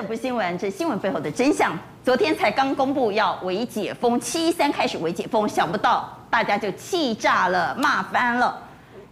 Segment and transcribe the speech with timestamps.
[0.00, 1.76] 这不是新闻，这新闻背后的真相。
[2.04, 8.62] 昨天才刚公布要微解封，七一三开始微解封，想不到大家就气炸了，骂翻了。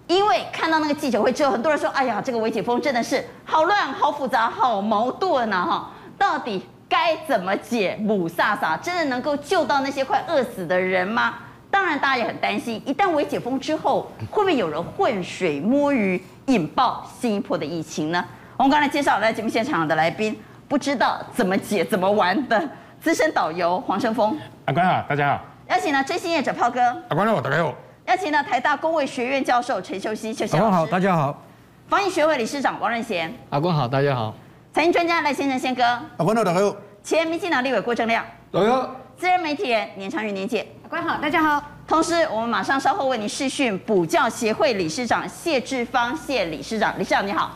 [0.06, 5.66] 因为看到那个记者会之后，很多人说：“哎呀，这个微解封真的是好乱、好复杂、好矛盾呐！
[5.68, 7.96] 哈，到底该怎么解？
[8.00, 11.34] 母萨萨真的能够救到那些快饿死的人吗？
[11.68, 18.24] 当然，大家也很担心，一旦微解封之后，会不会有人浑水摸鱼，引爆新一波的疫情呢？”
[18.56, 20.34] 我们刚才介绍来节目现场的来宾，
[20.68, 22.68] 不知道怎么解、怎么玩的
[23.00, 24.36] 资深导游黄胜峰。
[24.64, 25.40] 阿关好，大家好。
[25.68, 26.80] 邀请了追星业者炮哥。
[27.08, 27.72] 阿关好，大家好。
[28.06, 30.56] 邀请了台大工卫学院教授陈秀熙，秀熙。
[30.56, 31.40] 阿关好，大家好。
[31.88, 33.32] 防疫学会理事长王任贤。
[33.50, 34.34] 阿关好，大家好。
[34.72, 35.84] 财经专家赖先生，宪哥。
[35.84, 36.76] 阿关好，大家好。
[37.04, 38.24] 前民进党立委郭正亮。
[38.50, 38.90] 大家好。
[39.16, 40.66] 资深媒体人年长与年姐。
[40.82, 41.62] 阿关好，大家好。
[41.86, 47.52] 同时，我们马上稍后为您视讯补教协会理事长谢志芳谢理事长，理事长你好。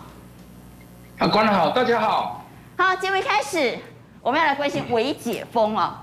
[1.18, 2.39] 阿关好，大家好。
[2.82, 3.78] 好，节目一开始，
[4.22, 6.02] 我们要来关心微解封啊。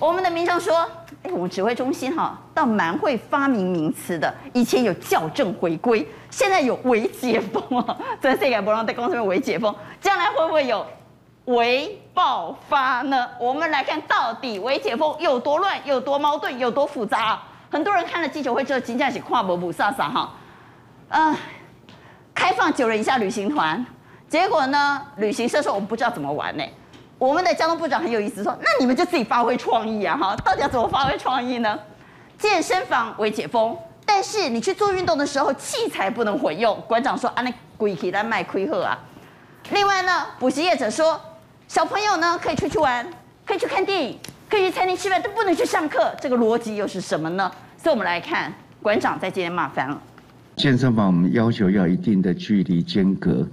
[0.00, 0.88] 我们的民众说。
[1.22, 4.32] 哎，我们指挥中心哈，倒蛮会发明名词的。
[4.54, 7.94] 以前有校正回归，现在有微解封啊。
[8.22, 10.86] 这这个不让在公司微解封，将来会不会有
[11.44, 13.28] 微爆发呢？
[13.38, 17.38] 我们来看到底微解封有多乱，有多矛盾，有多复杂。
[17.70, 20.32] 很多人看了记者会之后，惊讶起跨博补萨萨哈。
[21.10, 21.36] 呃，
[22.34, 23.84] 开放九人以下旅行团，
[24.28, 26.62] 结果呢，旅行社说我们不知道怎么玩呢。
[27.18, 31.78] 我们的交通部长很有意思，说：“那你们就自己发挥创意啊，哈，到底要怎么发挥创意呢？
[32.38, 36.78] 健身房微解封，但是你去做运动的时候，器材不能混用。
[36.86, 38.96] 馆长说：‘啊，那鬼可以来卖亏货啊。’
[39.72, 41.18] 另外呢，补习业者说，
[41.66, 43.04] 小朋友呢可以出去玩，
[43.46, 44.18] 可以去看电影，
[44.48, 46.14] 可以去餐厅吃饭，都不能去上课。
[46.20, 47.50] 这个逻辑又是什么呢？
[47.82, 49.98] 所以，我们来看馆长在今天骂翻了。
[50.54, 53.44] 健身房我们要求要一定的距离间隔。”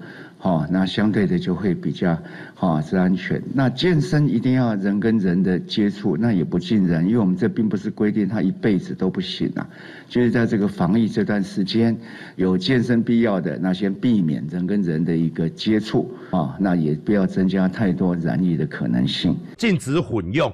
[0.45, 2.15] 哦，那相对的就会比较，
[2.53, 3.41] 哈是安全。
[3.51, 9.67] 那健身一定要人跟人的接触，那也不尽然，因为我们这并不是规定他一辈子都不行啊。
[10.07, 11.97] 就是在这个防疫这段时间，
[12.35, 19.35] 有健身必要的，那先避免人跟人的一个接触啊，那也不要增加太多染疫的可能性。
[19.57, 20.53] 禁止混用，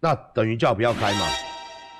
[0.00, 1.26] 那等于叫不要开嘛？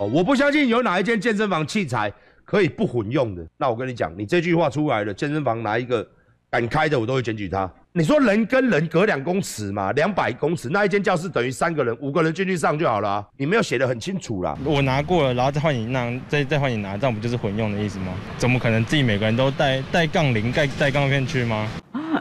[0.01, 2.11] 哦，我不相信有哪一间健身房器材
[2.43, 3.47] 可以不混用的。
[3.59, 6.09] 那我跟你讲，你这句话出来了，健身房哪一个？
[6.55, 7.69] 敢开的我都会检举他。
[7.91, 13.27] 你说人跟人隔两公尺嘛，两百公尺，那一间教室等于三个人，五个人进去上就好了啊。
[13.37, 14.57] 你没有写的很清楚啦。
[14.65, 18.15] 我拿过了，然后再换你拿，再再换你拿，这样不就是混用的意思吗？
[18.39, 21.69] 怎么可能自己每个人都带带杠铃、带带杠片去吗？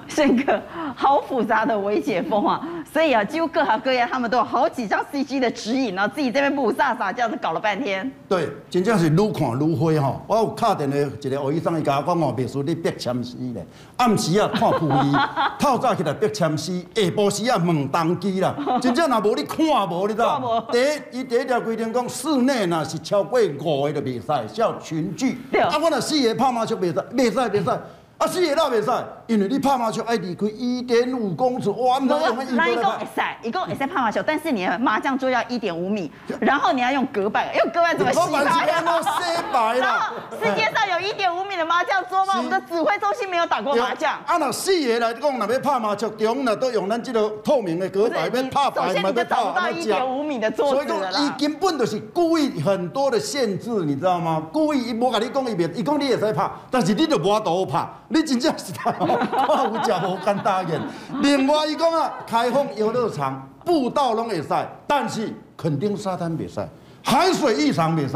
[0.08, 0.62] 宪哥，
[0.96, 2.62] 好复杂的微解封啊！
[2.92, 8.10] 所以啊，几乎各行各业他们都有好几张 CG 的指引，呢自己这边雾煞煞这样子搞了半天。
[8.28, 10.22] 对，真正是愈看愈灰哈。
[10.28, 13.66] 我有敲电话一个欧医生，伊甲我讲哦，秘书你别签诗咧，
[13.98, 15.16] 暗时啊看故意，
[15.60, 18.56] 透早起来别签诗，下晡时啊问当机啦。
[18.82, 20.68] 真正若无你看无，你知道？
[20.72, 25.38] 第一，伊第一条规定讲，室内若是超过五个就袂使，叫群聚。
[25.52, 25.62] 对。
[25.62, 27.80] 啊，我若四个拍麻将袂使，袂使，袂使。
[28.24, 38.82] 啊，四个那袂使，因为你拍麻将爱离开一点五公尺，哇，那用一共会使，一共会使拍麻将，但是你的麻将桌要一点五米，然后你要用隔板，用隔板怎么洗牌呀？
[38.82, 39.02] 然后
[40.42, 42.36] 世界上有一点五米的麻将桌吗？
[42.38, 44.14] 我们的指挥中心没有打过麻将。
[44.26, 50.76] 啊，那四个来讲，那边拍麻将，中呢都用咱这个透明的隔板，边拍牌，嘛边找不到一点五米的桌子。
[50.76, 54.42] 所以讲，伊根本就是故意很多的限制，你知道吗？
[54.54, 57.86] 故意伊无甲你讲一遍，伊讲你也使拍，但是你就无法度拍。
[58.14, 60.80] 你真正是他，我有食无敢答应。
[61.22, 64.50] 另外伊讲啊，开放游乐场、步道拢会使，
[64.86, 66.64] 但是肯定沙滩袂使，
[67.04, 68.14] 海水浴场袂使，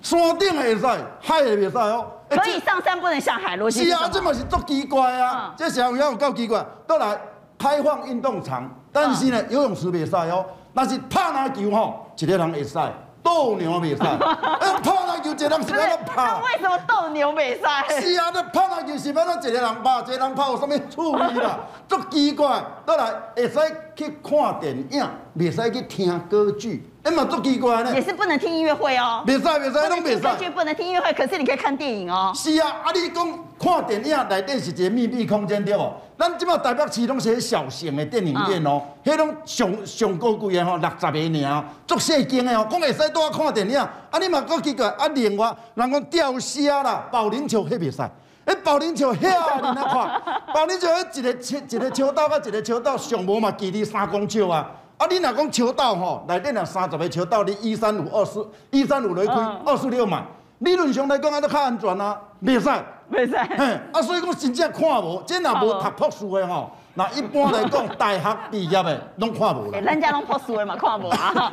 [0.00, 0.86] 山顶会使，
[1.20, 2.06] 海也袂使哦。
[2.28, 5.48] 可以上山，不能下海，逻辑是啊，这嘛是足奇怪啊！
[5.48, 6.64] 嗯、这想要有够奇怪。
[6.86, 7.18] 都来
[7.58, 10.46] 开放运动场，但是呢，游泳池袂使哦。
[10.72, 12.78] 但是拍篮球吼，一个人会使。
[13.22, 16.16] 斗牛比赛，呃， 拍篮球一个人是要怎拍？
[16.16, 18.00] 那为什么斗牛比赛？
[18.00, 21.60] 是啊，那拍篮球是要怎一个人拍，一个人拍有啥物趣味啦？
[21.88, 23.58] 足奇怪，倒来会使
[23.94, 25.08] 去看电影，
[25.38, 26.89] 袂使去听歌剧。
[27.02, 27.94] 哎嘛，足奇怪呢！
[27.94, 29.24] 也是不能听音乐会哦。
[29.26, 30.18] 袂使，袂使，拢袂使。
[30.20, 32.30] 歌剧不能听音乐会，可是你可以看电影哦。
[32.34, 35.90] 是啊，啊你讲看电影内底是一个密闭空间对无？
[36.18, 43.78] 咱即马台北市拢是迄小型的电影院哦，迄拢上上高贵的吼，六十个尔，足细间的哦，讲会使拄啊看电影。
[43.78, 48.02] 啊你嘛够奇怪，啊另外人讲钓虾啦，保龄球迄袂使，
[48.44, 54.70] 哎保龄球遐尔那看，保龄球迄一个球一个球道甲一个球道上无嘛距离三公尺啊。
[55.00, 59.32] 啊，你若讲球道吼，内底若三十个球道，你一三五二四，一三五来开，
[59.64, 60.24] 二四六嘛。
[60.58, 62.68] 理论上来讲，安都较安全啊，袂使，
[63.10, 63.34] 袂使。
[63.56, 69.80] 嘿，啊，所以讲真正看无，真若无读博士的吼，那一般来讲，大学毕业的拢看无啦。
[69.82, 71.50] 咱家拢博士的嘛， 看无啊。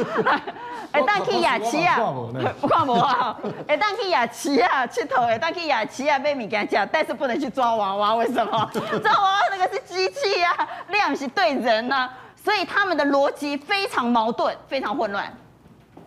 [0.91, 1.95] 会 当去夜市啊，
[2.67, 3.37] 看无啊。
[3.65, 8.69] 会当去夜市啊，佚佗，会当去夜市啊，买物件食，但是不能去抓娃娃，为什么？
[9.01, 12.09] 抓娃娃那个是机器啊，你也不是对人啊，
[12.47, 15.29] 所以他们的逻辑非常矛盾，非常混乱。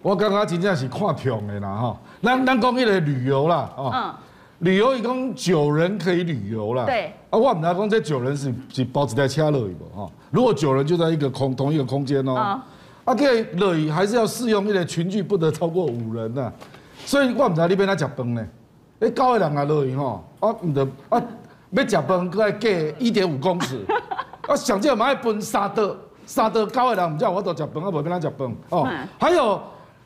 [0.01, 3.91] 我刚刚真正是看痛的啦哈，咱咱讲迄个旅游啦，哦。
[3.95, 4.15] 嗯
[4.61, 6.85] 旅游一共九人可以旅游啦。
[6.87, 7.13] 对。
[7.29, 10.11] 啊，我们来讲这九人是是包一台车乐不哈？
[10.31, 12.35] 如果九人就在一个空同一个空间哦。
[12.35, 12.67] 啊。
[13.05, 16.51] 啊，这乐意还是要适用一个群聚不得超过五人呐。
[17.05, 18.47] 所以我们在那边来吃饭呢。
[19.01, 20.25] 哎，高的人啊乐意哈。
[20.41, 21.23] 啊，唔得啊，
[21.73, 23.85] 要吃饭，搁要隔一点五公尺。
[24.49, 25.97] 啊，想这嘛要分三桌，
[26.31, 28.89] 三桌高的人唔叫我都吃饭，我，无跟他吃饭哦。
[29.19, 29.61] 还有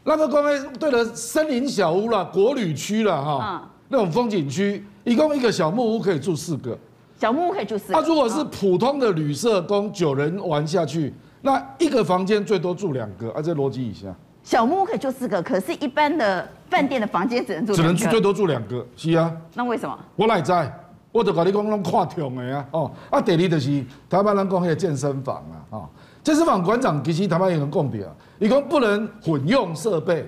[0.05, 3.71] 那个关于对了，森林小屋啦，国旅区啦哈。
[3.89, 6.77] 那种风景区，一共一个小木屋可以住四个，
[7.21, 7.93] 小木屋可以住四个。
[7.93, 11.13] 那、啊、如果是普通的旅社，供九人玩下去，
[11.43, 14.07] 那一个房间最多住两个，啊，这逻辑以下。
[14.43, 19.31] 小木屋可以住四个，可是一般的饭店的房间只能住，只能住最多住两个，是啊。
[19.53, 19.97] 那为什么？
[20.17, 20.73] 我来在，
[21.13, 25.89] 我就跟你讲，拢看痛的啊，哦，啊，第二就是台湾人讲迄个健身房啊，哦，
[26.25, 30.27] 健身房馆长其实台湾也能讲的啊，伊讲不能混用设备，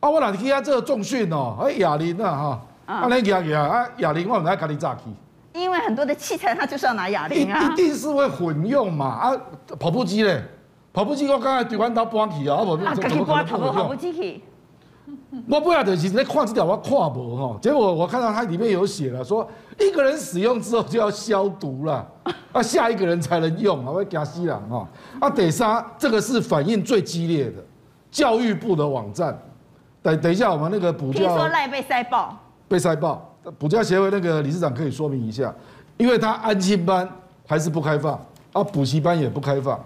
[0.00, 2.60] 啊，我哪天啊这个重训哦，哎，哑铃啊，哈。
[2.86, 5.02] 啊，那哑铃啊，哑铃我们来给你炸去。
[5.52, 7.70] 因为很多的器材，它就是要拿哑铃啊。
[7.70, 9.36] 一定是会混用嘛啊！
[9.78, 10.42] 跑步机嘞，
[10.92, 14.42] 跑步机我刚才对弯刀搬去啊，我啊，怎么可能跑步跑步机去？
[15.48, 19.48] 我不晓得，其实看这条我看无哈，结果我看到它里面有写了，说
[19.78, 22.06] 一个人使用之后就要消毒了，
[22.52, 24.88] 啊，下一个人才能用，啊，会惊死人哈。
[25.20, 27.62] 啊，得杀，这个是反应最激烈的，
[28.10, 29.36] 教育部的网站。
[30.02, 31.20] 等等一下，我们那个补教。
[31.20, 32.36] 听说赖被塞爆。
[32.66, 35.52] 被塞爆，补教协会那个理事长可以说明一下，
[35.96, 37.08] 因为他安心班
[37.46, 38.14] 还是不开放，
[38.52, 39.78] 啊，补习班也不开放，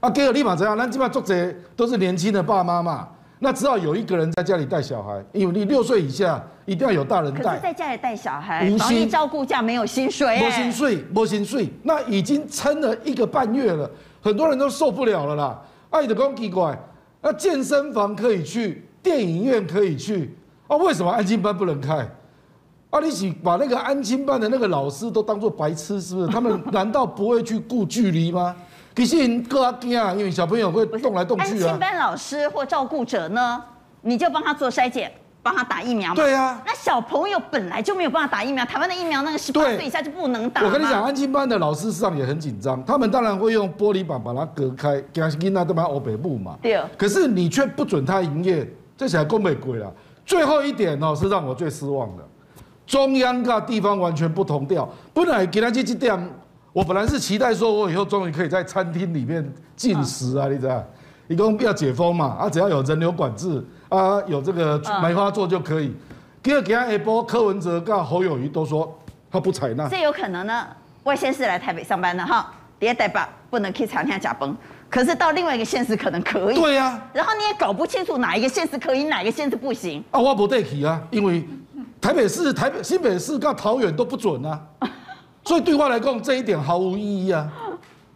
[0.00, 0.76] 啊，给我立马怎样？
[0.76, 3.08] 那基本上作者都是年轻的爸妈嘛，
[3.42, 7.42] 那只好有一个人在家里带小孩，因为你六岁以下一定要有大人带。
[7.42, 13.90] 可是在家里带小孩，无薪照顾假没有薪水，欸，没薪水，没薪水，那已经撑了一个半月了，
[14.20, 15.58] 很多人都受不了了啦。
[15.88, 16.78] 爱的公奇怪，
[17.22, 20.36] 那健身房可以去，电影院可以去，
[20.66, 22.06] 啊，为什么安亲班不能开？
[22.90, 22.98] 啊！
[22.98, 26.26] 你是把那个安亲班的那个老师都当做白痴，是不是？
[26.26, 28.54] 他们难道不会去顾距离吗？
[29.00, 31.48] 可是你更加惊啊，因为小朋友会动来动去啊。
[31.48, 33.62] 安亲班老师或照顾者呢，
[34.02, 35.10] 你就帮他做筛检，
[35.42, 36.16] 帮他打疫苗嘛。
[36.16, 36.60] 对啊。
[36.66, 40.62] 那小朋友本来就没有办法打疫苗，台湾的疫苗那个十八岁以下就不能打。
[40.62, 46.58] 我跟你讲，安亲班的老师上也很紧张，他们当然会用玻璃板把它隔开，给他囡仔都把欧北部嘛。
[46.60, 46.78] 对。
[46.98, 49.90] 可是你却不准他营业，这才够美鬼了。
[50.26, 52.22] 最后一点哦，是让我最失望的。
[52.86, 54.86] 中央跟地方完全不同调。
[55.14, 56.30] 本来给他去这点，
[56.72, 60.84] 我本来是期待说，我以后终于可以在餐厅里面进食啊，你知道？
[61.26, 65.92] 一共要解封嘛，啊，只要有人流管制啊，有这个梅花座就可以。
[66.42, 68.96] 第二，给他一波，柯文哲跟侯友宜都说
[69.30, 69.88] 他不采纳。
[69.88, 70.66] 这有可能呢？
[71.04, 74.56] 外县市来台北上班的哈，第二代吧，不能去餐厅假崩。
[74.88, 76.54] 可是到另外一个县市可能可以。
[76.56, 77.10] 对呀、啊。
[77.12, 80.02] 然后你也搞不清楚哪一个县市可以，哪一个县市不行。
[80.10, 81.44] 啊，我不得去啊，因为。
[82.00, 84.58] 台北市、台北、新北市跟桃园都不准啊，
[85.44, 87.50] 所以对话来讲，这一点毫无意义啊，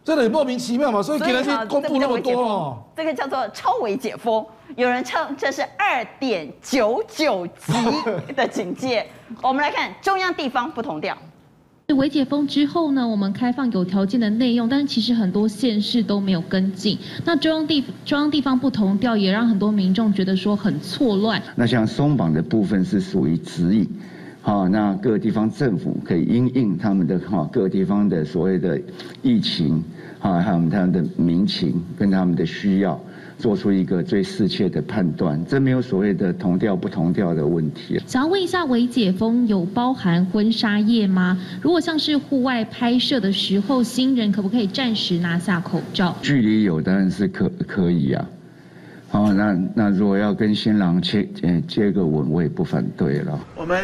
[0.03, 1.01] 真的很莫名其妙嘛。
[1.01, 7.73] 所以给人家公布那么多哦，这个叫做超维解封，有人称这是二点九九级
[8.35, 9.05] 的警戒。
[9.41, 11.17] 我们来看中央地方不同调。
[11.95, 16.97] 微解封之后呢，我们开放有条件的内用，但是其实很多县市都没有跟进。
[17.23, 21.39] 那中央地中央地方不同调，也让很多民众觉得说很错乱。
[21.55, 23.87] 那像松绑的部分是属于指引，
[24.45, 28.79] 好，那各个地方政府可以因应他们的哈各个地方的所谓的
[29.23, 29.83] 疫情，
[30.19, 32.99] 哈，还有他们的民情跟他们的需要。
[33.37, 37.99] 做出一个最适切的判断，这没有所谓的同调不同调的问题。
[38.07, 41.37] 想要问一下，微解封有包含婚纱业吗？
[41.61, 46.15] 如果像是户外拍摄的时候，新人可不可以暂时拿下口罩？
[46.21, 48.25] 距离有当然是可可以啊。
[49.09, 51.27] 好，那那如果要跟新郎接
[51.67, 53.37] 接个吻，我也不反对了。
[53.57, 53.77] 我们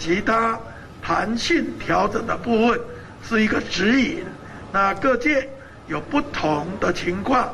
[0.00, 0.58] 其他
[1.00, 2.80] 弹性调整的部分
[3.22, 4.24] 是一个指引，
[4.72, 5.48] 那各界
[5.86, 7.48] 有不同的情况，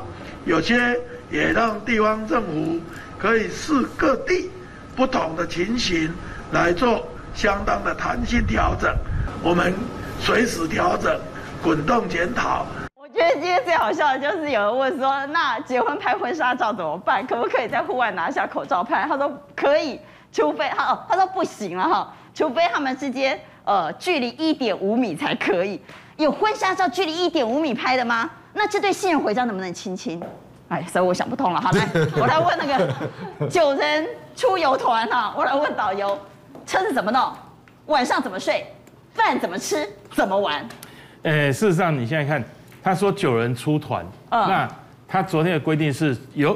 [0.45, 0.99] 有些。
[1.29, 2.79] 也让地方政府
[3.19, 4.49] 可以视各地
[4.95, 6.09] 不同的情形
[6.53, 8.95] 来做相当的弹性调整，
[9.43, 9.73] 我们
[10.21, 11.19] 随时调整，
[11.61, 12.65] 滚动检讨。
[12.95, 17.27] 我觉得今天最好笑的就是有人问说，那结婚拍婚纱照怎么办？
[17.27, 19.05] 可不可以在户外拿下口罩拍？
[19.05, 19.99] 他说可以，
[20.31, 25.81] 除非他哦，他说不行了哈，除非他们之间呃距离一点五米才可以。
[26.17, 28.29] 有婚纱照距离一点五米拍的吗？
[28.53, 30.21] 那这对新人回家能不能亲亲？
[30.69, 31.59] 哎，所以我想不通了。
[31.59, 36.15] 好，来， 我来问那个九人出游团哈，我来问导游，
[36.63, 37.33] 车子怎么弄？
[37.87, 38.67] 晚上怎么睡？
[39.15, 39.89] 饭怎么吃？
[40.11, 40.63] 怎么玩？
[41.23, 42.43] 呃，事实上你现在看，
[42.83, 44.69] 他说九人出团，嗯、那
[45.07, 46.55] 他昨天的规定是有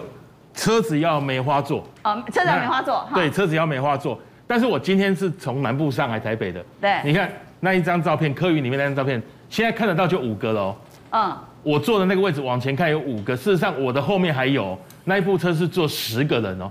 [0.54, 4.20] 车子要梅花座，哦，车子要梅花座，对，车子要梅花座。
[4.52, 7.32] 但是我今天是从南部上来台北的，对，你看
[7.62, 10.76] 那一张照片，客运里面那张照片，现在看得到就五个了哦，
[11.12, 16.70] 嗯，我坐的那个位置往前看有五个，事实上我的后面还有那一部车是坐十个人哦，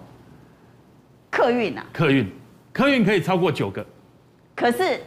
[1.31, 2.31] 客运啊，客运，
[2.71, 3.83] 客运可以超过九个，
[4.55, 5.01] 可是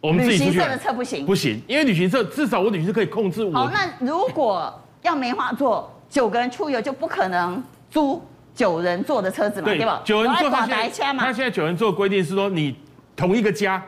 [0.00, 3.52] 我们旅行社的车不行，不行，因为旅行社至少我旅行社可以控制我。
[3.52, 8.22] 好，那如果要梅花座，九个人出游就不可能租。
[8.54, 10.00] 九人坐的车子嘛，对，对吧？
[10.04, 12.74] 九人座他现在他现在九人座规定是说，你
[13.16, 13.82] 同一个家，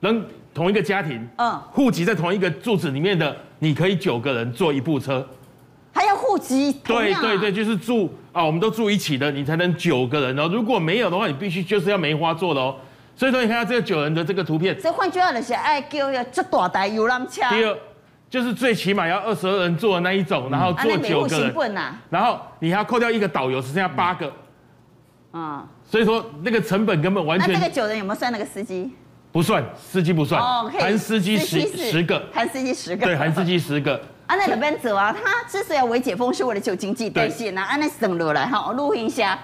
[0.00, 5.26] 能同一个家庭，嗯，户籍在同一个住址里面的，你可以九个人坐一部车，
[5.92, 6.72] 还要户籍？
[6.84, 10.48] 对对对，就是住啊，我们都住一起的，你才能九个人哦。
[10.50, 12.74] 如果没有的话，你必须就是要梅花座的哦。
[13.14, 17.42] 所以说，你看到这个九人的这个图片，这换句话就是，爱叫要这大台游览车。
[18.28, 21.74] 就是最起码要二十二人坐的那一种，然后坐九个人，
[22.10, 24.32] 然后你还要扣掉一个导游，只剩下八个，
[25.30, 27.52] 啊，所以说那个成本根本完全。
[27.52, 28.90] 那这个九人有没有算那个司机？
[29.30, 34.00] 不算，司机不算，含司机十十个，含司机十个，对，含司机十个。
[34.26, 39.38] 啊，那个奔走啊，他之所以要微解封，是为了救经济代谢呐，啊，那省落来哈，录一下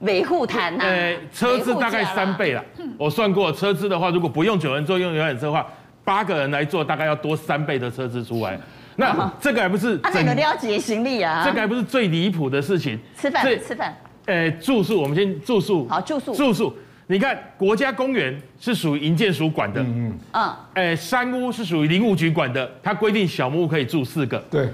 [0.00, 0.84] 维护谈呐。
[0.84, 2.64] 呃，车资大概三倍了，
[2.96, 5.66] 我算过，车资的话，如果不用九人座，用游览车的话。
[6.04, 8.60] 八个人来坐，大概要多三倍的车子出来。
[8.96, 9.96] 那这个还不是？
[10.02, 11.42] 啊，那个都要挤行李啊。
[11.44, 12.96] 这个还不是最离谱的事情。
[13.18, 13.96] 吃饭，吃饭。
[14.26, 15.88] 呃，住宿，我们先住宿。
[15.88, 16.32] 好，住宿。
[16.34, 16.72] 住宿，
[17.08, 19.80] 你看，国家公园是属于营建署管的。
[19.82, 20.18] 嗯嗯。
[20.32, 20.56] 嗯。
[20.74, 24.38] 呃，山屋是属于林务局管的，它规定小木屋可以住四个。
[24.50, 24.68] 对。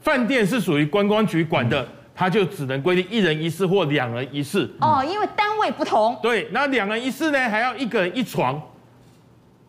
[0.00, 4.66] 饭店是属于观光局管的，它就只能规定一人一室或两人一室。
[4.80, 6.18] 哦，因为单位不同。
[6.22, 8.58] 对，那两人一室呢，还要一个人一床。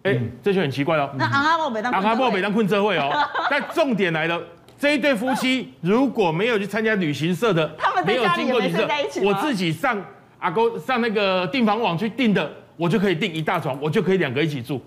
[0.04, 1.10] 哎，嗯、这就很奇怪哦。
[1.18, 3.12] 那阿阿伯每当阿阿伯每当困车会哦。
[3.50, 4.42] 但重点来了，
[4.80, 10.02] 这一对夫妻如果没有去参加旅行社的，他们没有经过旅行社，我自己上
[10.40, 14.82] 阿公上那个订房网去订的，我就可以订一大床，我就可以两个一起住。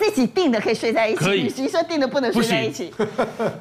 [0.00, 1.30] 自己订的可以睡在一起。
[1.30, 2.90] 旅行社订的不能睡在一起。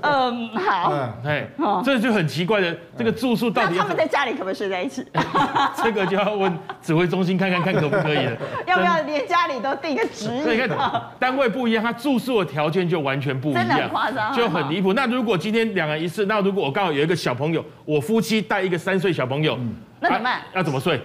[0.02, 0.94] 嗯，好。
[1.26, 1.46] 哎，
[1.84, 3.76] 这就很奇怪的，这个住宿到底？
[3.78, 5.06] 他们在家里可不可以睡在一起？
[5.84, 8.38] 这个就要问指挥中心看看看可不可以了。
[8.66, 10.44] 要不要连家里都订个指引？
[10.44, 14.94] 所以你看，单位不一样，他住宿的条件就完全不一样，真的很夸张，就很离谱。
[14.94, 19.60] 那如果今天两人一次，那如果我刚好有一个小朋友，我夫妻带一个三岁小朋友，
[20.00, 20.42] 那怎么办？
[20.54, 21.02] 要怎么睡？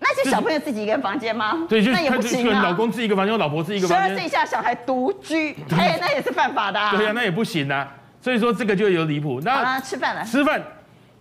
[0.00, 1.66] 那是小朋友自己一个房间吗？
[1.68, 2.62] 对，就那也不行啊。
[2.62, 4.08] 老公自己一个房间，我老婆自己一个房间。
[4.08, 6.78] 十二岁以下小孩独居，哎，那也是犯法的。
[6.78, 7.92] 啊对呀，那也不行啊。
[8.20, 9.40] 所以说这个就有离谱。
[9.42, 10.24] 那吃饭了。
[10.24, 10.62] 吃饭，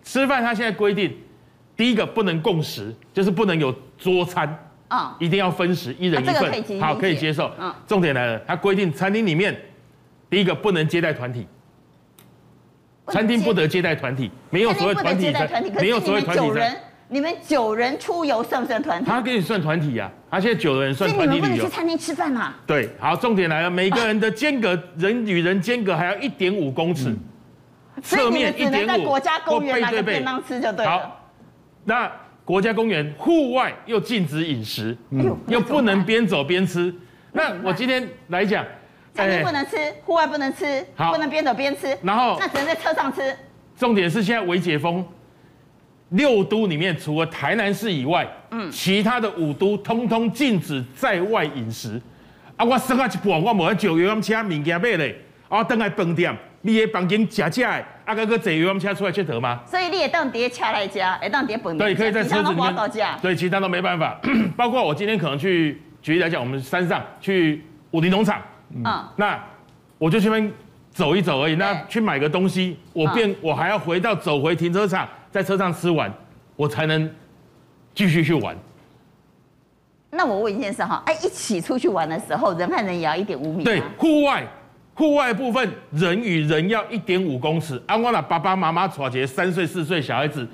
[0.04, 1.16] 吃饭，他现在规定，
[1.76, 4.58] 第一个不能共食，就是不能有桌餐
[4.88, 6.80] 啊，一定要分食，一人一份。
[6.80, 7.52] 好，可以接受。
[7.60, 7.74] 嗯。
[7.88, 9.60] 重点来了，他规定餐厅里面，
[10.30, 11.48] 第一个不能接待团体，
[13.08, 16.78] 餐厅不得接待团体，没有所谓团体餐，没有所谓团体餐。
[17.10, 19.10] 你们九人出游算不算团体？
[19.10, 21.38] 他给你算团体呀，他现在九人算团体旅游。
[21.38, 22.54] 所以你们不能去餐厅吃饭嘛？
[22.66, 27.16] 对，好，重点来了，每个人的间隔，人与人间隔还要一点五公尺，
[28.04, 28.72] 侧面一点五。
[28.72, 30.92] 所以你们只能在国家公园拿个便当吃就对了。
[30.92, 31.30] 好，
[31.86, 32.12] 那
[32.44, 34.98] 国家公园户外又禁止饮食，
[35.48, 36.94] 又不能边走边吃。
[37.32, 38.66] 那我今天来讲，
[39.14, 43.34] 餐厅不能吃，户外不能吃，不能边走边吃，然后那只能在车上吃。
[43.78, 45.06] 重点是现在微解封。
[46.10, 52.02] 六都里面除了台南市以外，嗯，其他的五都通通禁止在外饮食。
[52.56, 55.16] 啊，我生下一半，我无坐游览车物件买嘞。
[55.50, 59.62] 啊，等来饭店，你的房间食食的，啊，个个坐游览车出来佚佗吗？
[59.66, 61.78] 所以你也当叠车来吃，也当叠饭店。
[61.78, 62.76] 对，可以在车子里面。
[63.22, 64.20] 对，其他都没办法。
[64.58, 68.42] 包括我今天可能去，举例来讲，我们山上去武陵农场，
[68.76, 68.84] 嗯，
[69.16, 69.42] 那
[69.98, 70.52] 我就去那边
[70.92, 71.56] 走一走而已。
[71.56, 75.08] 那去买个东西，我便我还要回到走回停车场。
[75.32, 76.12] 在车上吃完，
[76.56, 77.10] 我才能
[77.94, 78.56] 继续去玩。
[80.10, 83.64] 那我问一件事哈，哎，一起出去玩的时候，人和人也要一点五米。
[83.64, 84.48] 对，户外，
[84.96, 87.80] 户外部分人与人要一点五公尺。
[87.86, 90.48] 安光了爸爸妈妈抓节三岁四岁小孩子，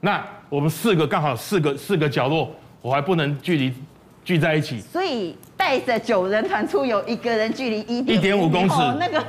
[0.00, 2.50] 那我们四个刚好四个四个角落，
[2.80, 3.72] 我还不能距离
[4.24, 4.80] 聚在一起。
[4.80, 9.22] 所以带着九人团出游，一个人距离一一点五公尺，那个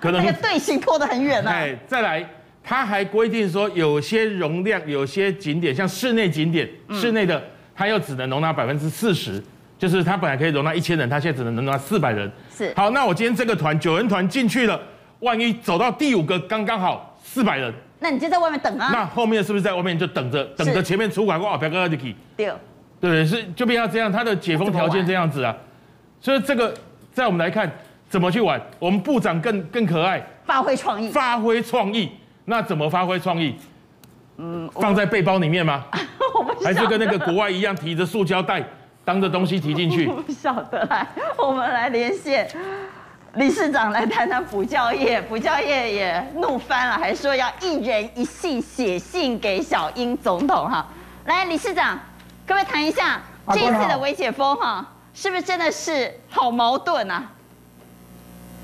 [0.00, 1.50] 可能那个队形拖得很远啊。
[1.52, 2.28] 哎，再来。
[2.64, 7.42] 他还规定说，有些容量，有些景点，像室内景点，室内的，
[7.74, 9.42] 它又只能容纳百分之四十，
[9.78, 12.30] 就是它本来可以容纳一千人，它现在只能容纳四百人。
[12.56, 12.72] 是。
[12.76, 14.80] 好，那我今天这个团九人团进去了，
[15.20, 18.90] 万一走到第五个刚刚好四百人，那你就在外面等啊。
[18.92, 21.40] 那后面是不是在外面就等着等着前面出关？
[21.40, 22.14] 哇，表哥就可以。
[22.36, 22.50] 对。
[23.00, 25.56] 对，是就变成这样，他的解封条件这样子啊。
[26.20, 26.72] 所以这个
[27.12, 27.68] 在我们来看
[28.08, 32.08] 怎么去玩，我们部长更更可爱，发挥创意，发挥创意。
[32.44, 33.56] 那怎么发挥创意？
[34.38, 35.84] 嗯，放在背包里面吗？
[36.34, 38.64] 我不还是跟那个国外一样提着塑胶袋
[39.04, 40.06] 当着东西提进去？
[40.10, 41.06] 我不晓得，来，
[41.38, 42.48] 我们来连线
[43.34, 50.86] 理事长来谈谈补教业，补教业也怒翻了，还说要一人一信写信给小英总统哈。
[51.26, 51.98] 来，理事长。
[52.44, 53.20] 各位谈一下
[53.52, 54.84] 这一次的微解封哈，
[55.14, 57.30] 是不是真的是好矛盾啊？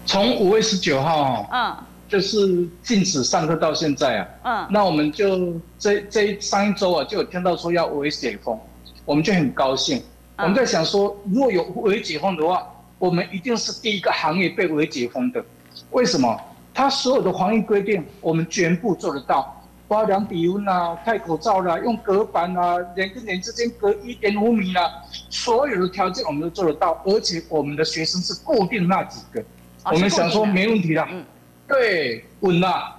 [0.05, 1.77] 从五月十九号嗯，
[2.09, 8.59] 就是禁止上课到现在啊，嗯，那我们就这这上一周啊，就有听到说要微解封，
[9.05, 10.03] 我们就很高兴。
[10.39, 12.67] 我们在想说，如果有微解封的话，
[12.99, 15.45] 我们一定是第一个行业被微解封的。
[15.91, 16.41] 为什么？
[16.73, 19.55] 他所有的防疫规定，我们全部做得到。
[19.89, 24.93] 包量体温啊，戴口罩啦、啊，用隔板啊，人跟人之间隔一点五米啦、啊，
[25.31, 29.41] 所有的条件我们都做得到，而且我们的学生是固定那几个，
[29.83, 31.25] 啊、我们想说没问题的，嗯、
[31.69, 32.97] 对，稳了，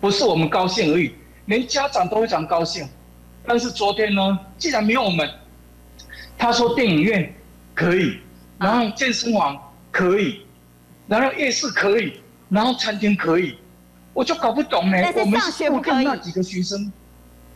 [0.00, 1.14] 不是我们高兴而已，
[1.46, 2.86] 连家长都非常高兴。
[3.46, 5.30] 但是昨天呢，既然没有我们，
[6.36, 7.32] 他说电影院
[7.74, 8.18] 可以，
[8.58, 9.56] 然后健身房
[9.92, 10.42] 可以，
[11.06, 13.56] 然后夜市可以，然后餐厅可以。
[14.12, 16.90] 我就搞不懂呢，我们是固定那几个学生，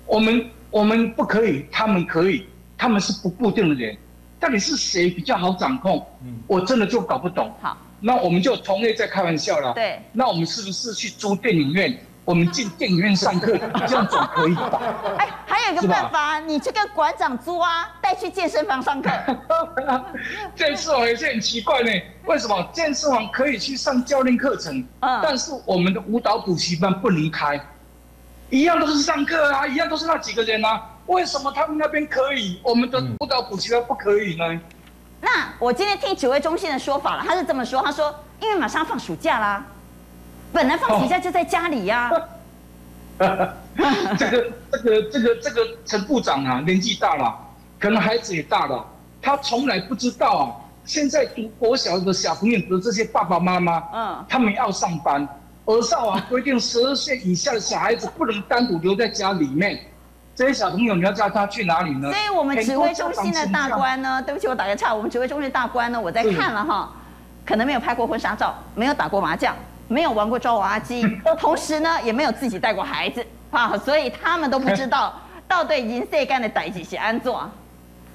[0.06, 2.46] 我们我们不可以，他们可以，
[2.78, 3.96] 他们是不固定的人，
[4.38, 6.06] 到底是谁比较好掌控？
[6.46, 7.52] 我真的就搞不懂。
[7.60, 9.72] 好，那我们就同业在开玩笑了。
[9.74, 11.98] 对，那我们是不是去租电影院？
[12.24, 13.56] 我们进电影院上课，
[13.88, 14.80] 这样总可以吧？
[15.18, 19.10] 哎，还有一个办法，你去跟馆长租啊，带去健身房上课。
[20.54, 21.90] 健身房也是很奇怪呢，
[22.26, 27.60] 为什么健身房可以去上教练课程，嗯但是我们的舞蹈补习班不能开？
[28.50, 34.60] 一样都是上课啊，一样都是那几个人啊，为什么他们那边可以，我们的舞蹈补习班不可以呢？
[35.20, 39.66] 那我今天听指挥中心的说法了，他是这么说，他说因为马上放暑假啦。
[40.52, 42.10] 本来放暑假就在家里呀、
[43.18, 43.54] 啊。
[44.18, 47.38] 这个、这个、这个、这个陈部长啊，年纪大了，
[47.78, 48.84] 可能孩子也大了，
[49.20, 50.56] 他从来不知道啊。
[50.86, 55.28] 现在读国小的小朋友的这些爸爸妈妈，嗯，他们要上班，
[55.66, 59.78] 而少啊规定十二岁以下的小孩子不能单独留在家里面。
[60.34, 62.10] 这些小朋友你要叫他去哪里呢？
[62.10, 66.92] 所以我们指挥中心的大官呢，对不起，我打个岔，我们指挥中心的大官呢，我在看了哈，
[67.44, 69.54] 可能没有拍过婚纱照，没有打过麻将。
[69.88, 71.04] 没有玩过抓娃娃机，
[71.36, 77.32] 同时呢，也没有自己带过孩子啊，所以他们都不知道 到底银色干的代志是安怎。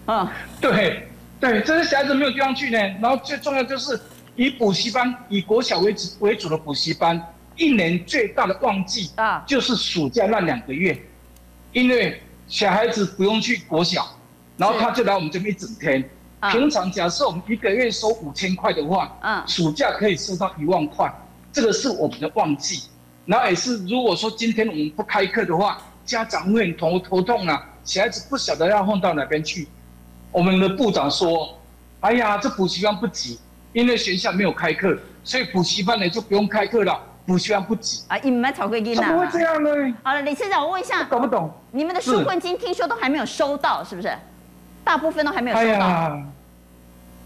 [0.08, 0.25] 嗯，
[0.62, 1.06] 对
[1.38, 2.80] 对，这些小孩子没有地方去呢。
[3.01, 3.99] 然后最重要就是
[4.38, 7.21] 以补习班，以国小为主为主的补习班，
[7.58, 10.97] 一年最大的旺季啊，就是暑假那两个月，
[11.75, 14.17] 因为小孩子不用去国小，
[14.55, 16.09] 然后他就来我们这边一整天。
[16.49, 21.13] 平常假设我们一个月收五千块的话，嗯，暑假可以收到一万块。
[21.51, 22.83] 这个是我们的旺季，
[23.25, 29.67] 然后也是如果说今天我们不开课的话，家长会很头头痛啊，小孩子不晓得要放到哪边去。
[30.31, 31.59] 我们的部长说
[31.99, 33.38] ：“哎呀，这补习班不急，
[33.73, 37.01] 因为学校没有开课，所以补习班呢就不用开课了。
[37.25, 39.69] 补习班不急啊，你们炒贵金怎么会这样呢？
[40.03, 44.15] 好了，李市长，我问一下，懂不懂，你们的纾困金听说都还没有收到，是不是？
[44.83, 46.21] 大部分都还没有收到。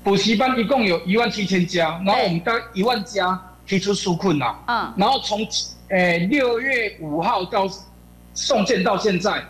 [0.03, 3.39] 补习班一共有一万七千家，然后我们大概一万家。
[3.67, 5.47] 提出纾困呐，嗯，然后从
[5.89, 7.69] 诶六月五号到
[8.33, 9.43] 送件到现在，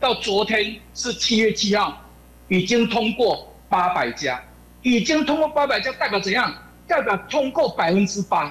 [0.00, 1.92] 到昨天是七月七号，
[2.48, 4.42] 已经通过八百家，
[4.80, 6.50] 已经通过八百家代表怎样？
[6.88, 8.50] 代表通过百分之八。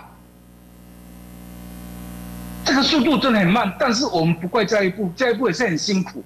[2.65, 6.23] 这个速度真的很慢，但是我们不怪教育部，教育部也是很辛苦，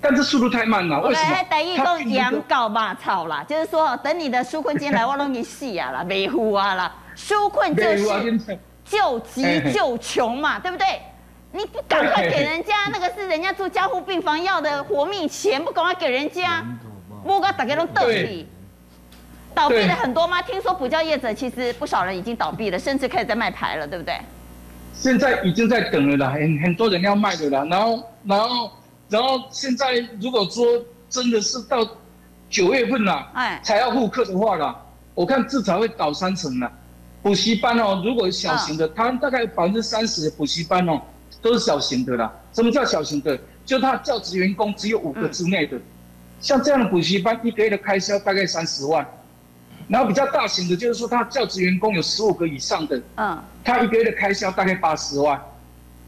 [0.00, 1.00] 但是速度太慢了。
[1.00, 1.36] 为什么？
[1.48, 6.92] 等于说羊羔马草啦，就是说等你的纾困金来，我弄你死啊啦， 维护啊啦。
[7.16, 10.86] 纾困就是救急救穷嘛，对不对？
[11.52, 16.62] 你不赶快给人家，那个是人家住加护病房要的活命钱，不赶快给人家，
[17.24, 18.46] 不该大家都倒闭。
[19.54, 20.42] 倒闭的很多吗？
[20.42, 24.20] 听说补教业者其实不少人已经倒闭了，甚至开始在卖牌了，对不对？
[24.98, 27.64] 现在已经在等了啦，很很多人要卖的啦。
[27.64, 28.70] 然后，然后，
[29.08, 30.64] 然后现在如果说
[31.08, 31.86] 真的是到
[32.50, 34.74] 九月份了，哎，才要复课的话啦，
[35.14, 36.70] 我看至少会倒三成了。
[37.22, 41.00] 补习班哦，如果小型的，它大概百分之三十的补习班哦，
[41.42, 42.32] 都是小型的啦。
[42.52, 43.38] 什么叫小型的？
[43.64, 45.76] 就他教职员工只有五个之内的，
[46.40, 49.04] 像这样的补习班，一个月的开销大概三十万。
[49.88, 55.38] 然后比较大型的，就是说他教职员工有十五个以上的，嗯，他一个月的开销大概八十万。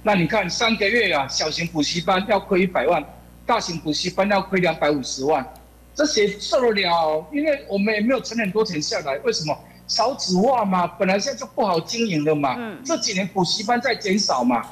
[0.05, 3.05] 那你看三个月啊，小型补习班要亏一百万，
[3.45, 5.45] 大型补习班要亏两百五十万，
[5.93, 7.27] 这谁受得了？
[7.33, 9.59] 因为我们也没有存很多钱下来，为什么？
[9.89, 12.55] 少子化嘛，本来现在就不好经营了嘛。
[12.59, 14.63] 嗯，这几年补习班在减少嘛。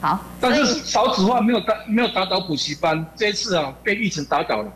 [0.00, 4.72] 好，但是少子化没有打没有打倒补习班，这一次啊被疫情打倒了。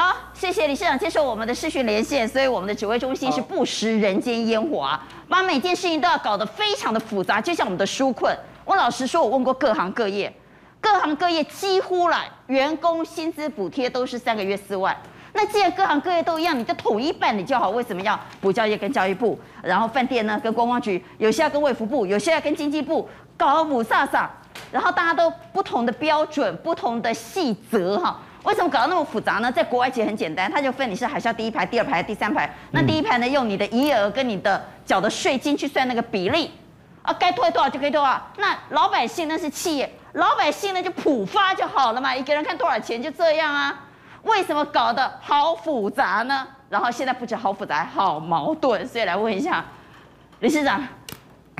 [0.00, 2.26] 好，谢谢理事长接受我们的视讯连线。
[2.28, 8.32] 所以我们的指挥中心是不食人间烟火啊，把每件事情都要搞得非常的复杂，就像我们的纾困。
[8.64, 10.32] 我老实说，我问过各行各业，
[10.80, 14.96] 各行各业几乎来员工薪资补贴都是三个月四万。
[15.32, 17.70] 那既然各行各业都一样，你就统一办理就好。
[17.70, 24.28] 为什么要补教业跟教育部，然后饭店呢跟观光局，有些要跟卫福部，有些要跟经济部，搞五煞煞。
[24.70, 29.50] 然后大家都不同的标准，不同的细则哈，为什么搞得那么复杂呢？
[29.50, 32.48] 在国外其实很简单，他就分你是海啸第一排、第二排、第三排。
[32.70, 36.50] 那第一排呢，用你的营业额跟你的缴的税金去算那个比例，
[37.02, 38.20] 啊，该退多少就可以退多少。
[38.38, 43.84] 那老百姓那是企业，老百姓呢就普发就好了嘛，一个人看多少钱就这样啊。
[44.22, 46.46] 为什么搞得好复杂呢？
[46.68, 49.64] 然后现在不止好复杂，好矛盾，所以来问一下
[50.40, 50.82] 理事长。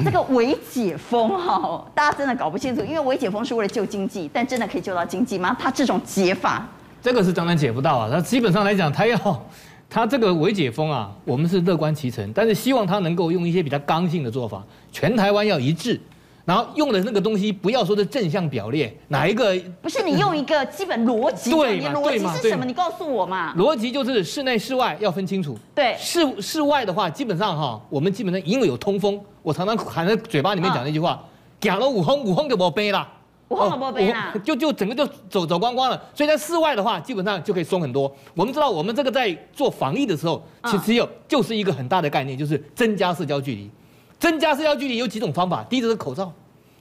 [0.04, 5.56] 这个微解封哈，大家真的搞不清楚，因为微解封是为了救经济，但真的可以救到经济吗？
[5.58, 6.66] 他这种解法，
[7.02, 8.08] 这个是当然解不到啊。
[8.10, 9.46] 那基本上来讲，他要
[9.90, 16.00] 他这个微解封啊，我们是乐观其成，但是希望他能够用一些比较刚性的做法，全台湾要一致。
[16.48, 19.54] 然后用的那个东西，不要说是正向表列，哪一个？
[19.82, 21.92] 不是你用一个基本逻辑，对嘛？
[21.92, 22.64] 逻辑是什么？
[22.64, 23.54] 你告诉我嘛。
[23.54, 25.58] 逻辑就是室内室外要分清楚。
[25.74, 31.22] 对，室室外的话，基本上哈，我们基本上因为有通风，我常常含在嘴巴里面讲那句话，
[31.60, 33.06] 讲了五风五风就没背啦，
[33.48, 36.02] 五风就没背啦，就就整个就走走光光了。
[36.14, 38.10] 所以在室外的话，基本上就可以松很多。
[38.34, 43.70] 我们知道，我们这个在做防疫的时候，其实有就是一个很大的概念，就是增加社交距离。
[44.18, 46.32] 增加社交距离有几种方法，第一个是口罩。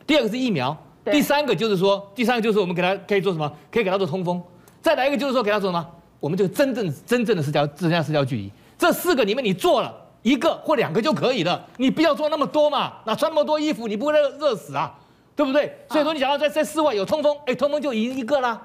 [0.06, 3.52] 第二个是疫苗，第三个就是说，第三个就是我们给他可以做什么？
[3.72, 4.42] 可以给他做通风。
[4.82, 5.86] 再来一个就是说，给他做什么？
[6.20, 8.52] 我们就真正真正的社交增加社交距离。
[8.78, 12.94] 这四个里面你做了一个或两个就可以了，你不要做那么多嘛。
[13.06, 14.94] 那穿那么多衣服，你不会热热死啊？
[15.36, 15.78] 对不对？
[15.90, 18.60] 所以说你想要在在室外有通风，哎，通风就已经一个啦，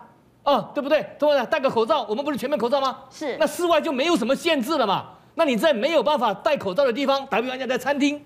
[0.44, 1.04] 哦，对不对？
[1.18, 2.96] 通风戴个口罩，我们不是全面口罩吗？
[3.10, 3.36] 是。
[3.38, 5.06] 那室外就没有什么限制了嘛？
[5.34, 8.18] 那你在没有办法戴口罩的地方，打比方讲在餐厅，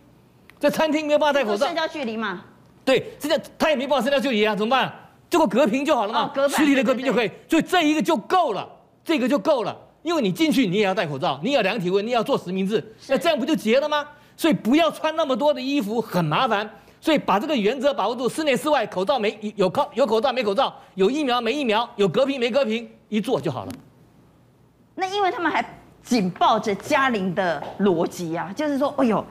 [0.58, 2.42] 在餐厅没有办法戴口罩，社交距离嘛。
[2.84, 4.92] 对，现在他也没办法社交距离啊，怎么办？
[5.28, 8.68] 这个隔屏就好了嘛，哦、隔实体的隔屏就可以，所以这一个就够了，
[9.04, 9.76] 这个就够了。
[10.02, 14.06] 因为你进去你也要戴口罩，你也要量体温，你也要做实名制，那这样不就结了吗？
[14.36, 16.68] 所以不要穿那么多的衣服，很麻烦。
[17.00, 23.72] 所以把这个原则把握住，室内室外口罩没有口有口罩没口罩，有疫苗没疫苗，有隔屏没隔屏，一做就好了。
[24.94, 25.64] 那因为他们还
[26.02, 29.24] 紧抱着嘉玲的逻辑啊，就是说，哎呦，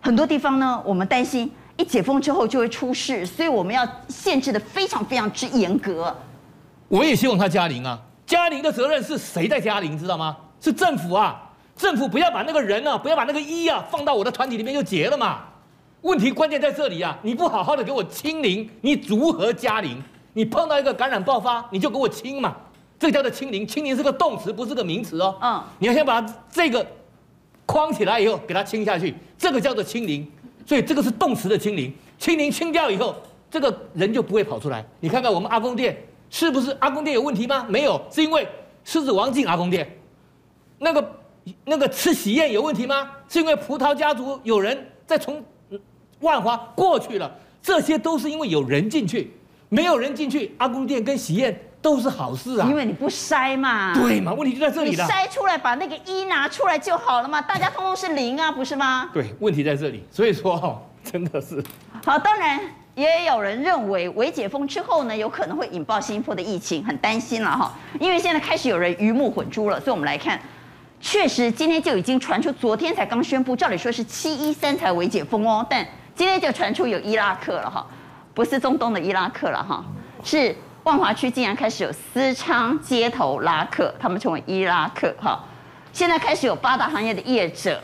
[0.00, 1.50] 很多地方呢，我们担心。
[1.76, 6.14] 一解封之后就会出事，所以我们要限制的非常非常之严格。
[6.88, 10.36] 我也希望他加零啊，加零的责任是谁在加零，知道吗？
[10.60, 11.40] 是政府啊，
[11.74, 15.38] 政府不要把那个人啊，不要把那个一啊放到我的团体里面就结了嘛。
[16.02, 19.96] 问题关键在这里啊，你不好好的给我清零，你如何加零？
[20.34, 22.54] 你碰到一个感染爆发，你就给我清嘛，
[22.98, 25.34] 这个叫做清零，清零是个动词，不是个名词哦。
[25.40, 26.20] 嗯，你要先把
[26.52, 26.86] 这个
[27.70, 30.28] 框起来以后，给它清下去，这个叫做清零。
[30.66, 33.14] 所以这个是动词的清零，清零清掉以后，
[33.48, 34.84] 这个人就不会跑出来。
[34.98, 35.96] 你看看我们阿公店
[36.30, 37.64] 是不是阿公店有问题吗？
[37.68, 38.44] 没有，是因为
[38.82, 39.88] 狮子王进阿公店。
[40.78, 41.16] 那个
[41.64, 43.12] 那个吃喜宴有问题吗？
[43.28, 45.40] 是因为葡萄家族有人在从
[46.18, 47.32] 万华过去了。
[47.62, 49.32] 这些都是因为有人进去，
[49.68, 52.66] 没有人进去，阿公店跟喜宴都是好事啊。
[52.68, 53.94] 因为你不筛嘛。
[53.94, 55.04] 对嘛，问题就在这里了。
[55.06, 59.08] 筛出来，把那个一拿出来就好了嘛，大家通通是零啊，不是吗？
[59.12, 60.04] 对，问题在这里。
[60.10, 61.62] 所以说哈，真的是。
[62.04, 62.60] 好，当然
[62.94, 67.72] 也有人认为，微解封之后呢，有可能会引爆新一波的疫情，很担心了哈。
[67.98, 70.38] 因为现在开始有人鱼目混珠了，所以我们来看，
[71.00, 77.86] 确实今天就已经传出，昨天才刚宣布，照理说是七一三才微解封哦，但今天就传出有伊拉克了哈，
[78.34, 79.82] 不是中东的伊拉克了哈，
[80.22, 80.54] 是。
[80.90, 85.38] 万华区竟然开始有私娼街头拉客，他们称为伊拉克哈。
[85.92, 87.80] 现在开始有八大行业的业者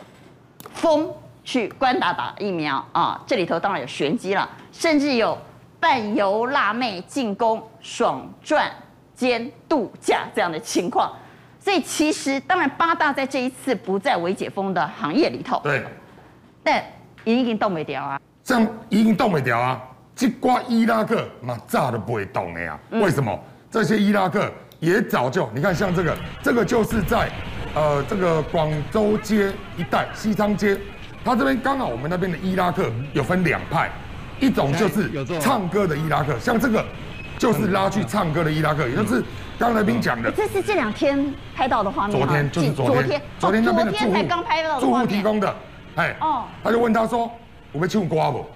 [0.74, 1.08] 疯
[1.44, 5.38] 去关打打疫苗啊，这里头当然有玄机了，甚至有
[5.78, 8.68] 伴游辣妹进攻爽赚
[9.14, 11.12] 兼度假这样的情况。
[11.60, 15.84] 所以其实当然八大在这一次不在未解封的行业里头，对，
[16.64, 16.82] 但
[17.22, 19.80] 已经冻没掉啊，这样已经冻没掉啊。
[20.16, 22.78] 这挂伊拉克嘛，炸的不会动的呀？
[22.92, 23.38] 为什么？
[23.70, 24.50] 这些伊拉克
[24.80, 27.30] 也早就，你看像这个，这个就是在
[27.74, 30.78] 呃这个广州街一带西昌街，
[31.22, 33.90] 它这边刚好我们那边的伊拉克有分两派，
[34.40, 36.82] 一种就是唱歌的伊拉克，像这个
[37.36, 39.22] 就是拉去唱歌的伊拉克，也就是
[39.58, 40.32] 刚才兵讲的。
[40.32, 42.18] 这是这两天拍到的画面。
[42.18, 45.54] 昨天就是昨天，昨天那边的住户刚拍到住户提供的，
[45.96, 47.30] 哎，哦，他就问他说
[47.70, 48.46] ：“我们唱瓜不？”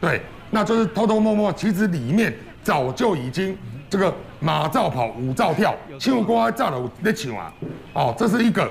[0.00, 0.22] 对，
[0.56, 3.54] 那就是偷偷摸摸，其实里面早就已经。
[3.88, 7.52] 这个马照跑，舞照跳，唱歌照了在唱啊！
[7.92, 8.68] 哦，这是一个。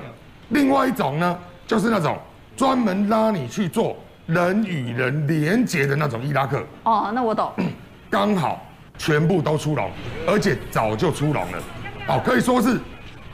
[0.50, 2.18] 另外一种呢，就是那种
[2.54, 3.96] 专门拉你去做
[4.26, 6.62] 人与人连接的那种伊拉克。
[6.82, 7.50] 哦，那我懂。
[8.10, 8.60] 刚好
[8.98, 9.90] 全部都出笼，
[10.26, 11.58] 而且早就出笼了。
[12.08, 12.78] 哦，可以说是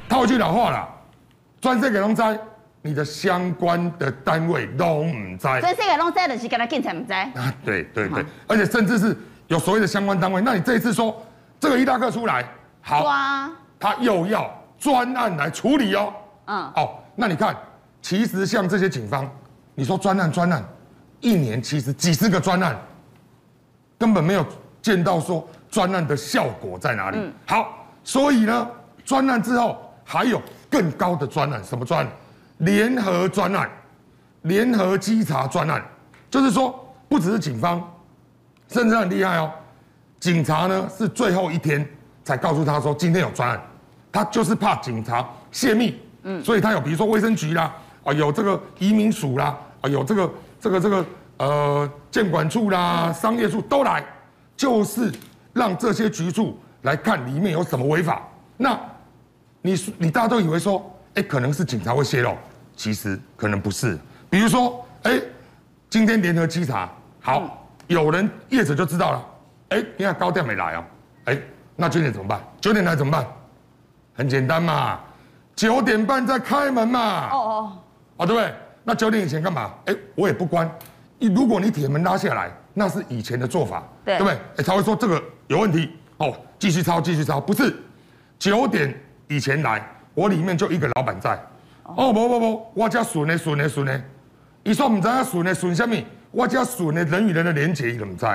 [0.09, 0.88] 套句老话啦，
[1.61, 2.38] 专设给龙灾，
[2.83, 5.42] 你的相关的单位都唔知。
[5.42, 7.23] 专设给龙灾的是跟他警察唔在。
[7.35, 9.16] 啊，对对对，而且甚至是
[9.47, 11.21] 有所谓的相关单位，那你这一次说。
[11.61, 12.45] 这个伊拉克出来，
[12.81, 13.05] 好，
[13.79, 16.12] 他又要专案来处理哦。
[16.47, 17.57] 嗯，哦，那你看，
[18.01, 19.31] 其实像这些警方，
[19.77, 20.61] 你说专案专案，
[21.21, 22.77] 一年其实几十个专案，
[23.97, 24.45] 根本没有
[24.83, 27.18] 见到说专案的效果在哪里。
[27.21, 28.68] 嗯，好，所以呢，
[29.05, 32.12] 专案之后还有更高的专案，什么专案？
[32.62, 33.68] 联合专案，
[34.42, 35.83] 联合稽查专案，
[36.31, 37.83] 就是说不只是警方，
[38.68, 39.51] 甚至很厉害哦。
[40.20, 41.85] 警察呢是最后一天
[42.22, 43.61] 才告诉他说今天有专案，
[44.12, 51.05] 他就是怕警察泄密，嗯，所以他有比如说卫生局啦，啊有这个移民署啦，啊有这个这个这个
[51.38, 54.05] 呃建管处啦、商业处都来，
[54.57, 55.12] 就是
[55.53, 58.22] 让这些局处来看里面有什么违法。
[58.57, 58.79] 那
[59.62, 62.37] 你你大家都以为说，哎，可能是警察会泄露，
[62.83, 63.97] 其实可能不是。
[64.29, 65.23] 比如说，哎，
[65.88, 66.90] 今天联合稽查，
[67.21, 69.25] 好，有人业者就知道了。
[69.68, 70.85] 哎，你看高调没来哦，
[71.27, 71.38] 哎，
[71.77, 72.40] 那九点怎么办？
[72.61, 73.25] 九点来怎么办？
[74.14, 74.99] 很简单嘛，
[75.55, 77.29] 九点半再开门嘛。
[77.31, 77.73] 哦哦，
[78.16, 78.53] 哦对不对？
[78.83, 79.73] 那九点以前干嘛？
[79.87, 80.68] 哎，我也不关。
[81.21, 84.35] 如果你铁门拉下来，那是以前的做法，对，对不对？
[84.57, 87.40] 哎，他会说这个有问题，哦，继续抄，继续抄。
[87.40, 87.77] 不是，
[88.40, 88.92] 九点
[89.29, 91.40] 以前来，我里面就一个老板在。
[91.85, 94.01] 哦不不不，我家损的顺的顺的，
[94.62, 95.97] 你说唔知啊顺的顺什么？
[96.31, 98.27] 我家损的人与人的连结，你都唔知。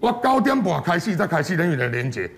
[0.00, 2.30] 我九点半开始再开始人与人连接，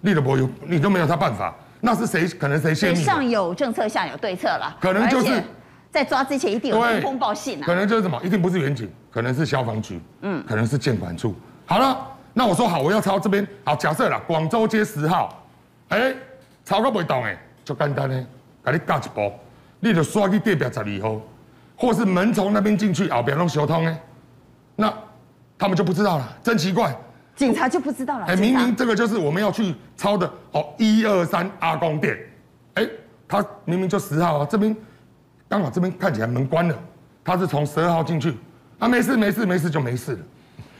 [0.00, 1.54] 你都没有，你都没有他办法。
[1.80, 2.26] 那是谁？
[2.28, 2.94] 可能谁先？
[2.96, 4.76] 上有政策，下有对策了。
[4.80, 5.42] 可能就是
[5.90, 7.64] 在抓之前一定有通报信啊。
[7.64, 8.20] 可能就是什么？
[8.22, 11.34] 一定不是远景，可能是消防局，嗯，可能是建管处。
[11.66, 13.46] 好了，那我说好，我要抄这边。
[13.64, 15.42] 好，假设了广州街十号，
[15.88, 16.16] 哎、欸，
[16.64, 18.26] 抄个不会动哎，就简单呢，
[18.64, 19.32] 给你加一步，
[19.80, 21.20] 你就刷去地表十二号，
[21.76, 23.98] 或是门从那边进去，后边弄修通呢，
[24.76, 24.92] 那。
[25.62, 26.96] 他们就不知道了，真奇怪。
[27.36, 28.24] 警察就不知道了。
[28.24, 32.18] 哎，明明这个就是我们要去抄的哦，一二三阿公店，
[32.76, 32.88] 哎，
[33.28, 34.74] 他明明就十号啊，这边
[35.50, 36.74] 刚好这边看起来门关了，
[37.22, 38.38] 他是从十二号进去，
[38.78, 40.20] 啊，没事没事没事就没事了，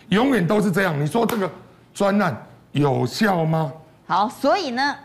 [0.09, 0.99] 永远都是这样。
[0.99, 1.51] 你说这个
[1.93, 2.35] 专案
[2.73, 3.71] 有效吗？
[4.07, 4.97] 好，所以呢，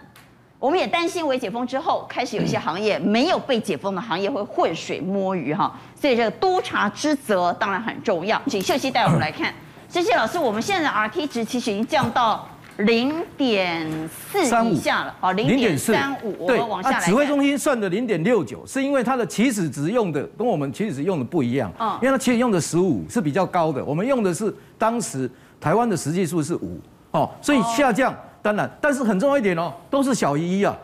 [0.65, 8.41] 我们也担心，微解封之后，开始有一些行业没有被解封的行业会浑水摸鱼哈，所以这个督查之责当然很重要。
[8.47, 9.53] 请秀熙带我们来看。
[9.87, 17.05] 谢谢老师，我们现在的 R T 值其实已经降到零点四以下了，哦，零点三五，我们往下来。
[17.05, 25.29] 指挥中心算的零点六九，是因为它的起始值用的跟我们起始值用的不一样，嗯，因为它起始用的十五是比较高的，我们用的是当时
[25.61, 26.79] 台湾的实际数是五，
[27.11, 28.11] 哦，所以下降
[28.45, 30.77] 当然，但是很重要一点哦，都是小于一啊，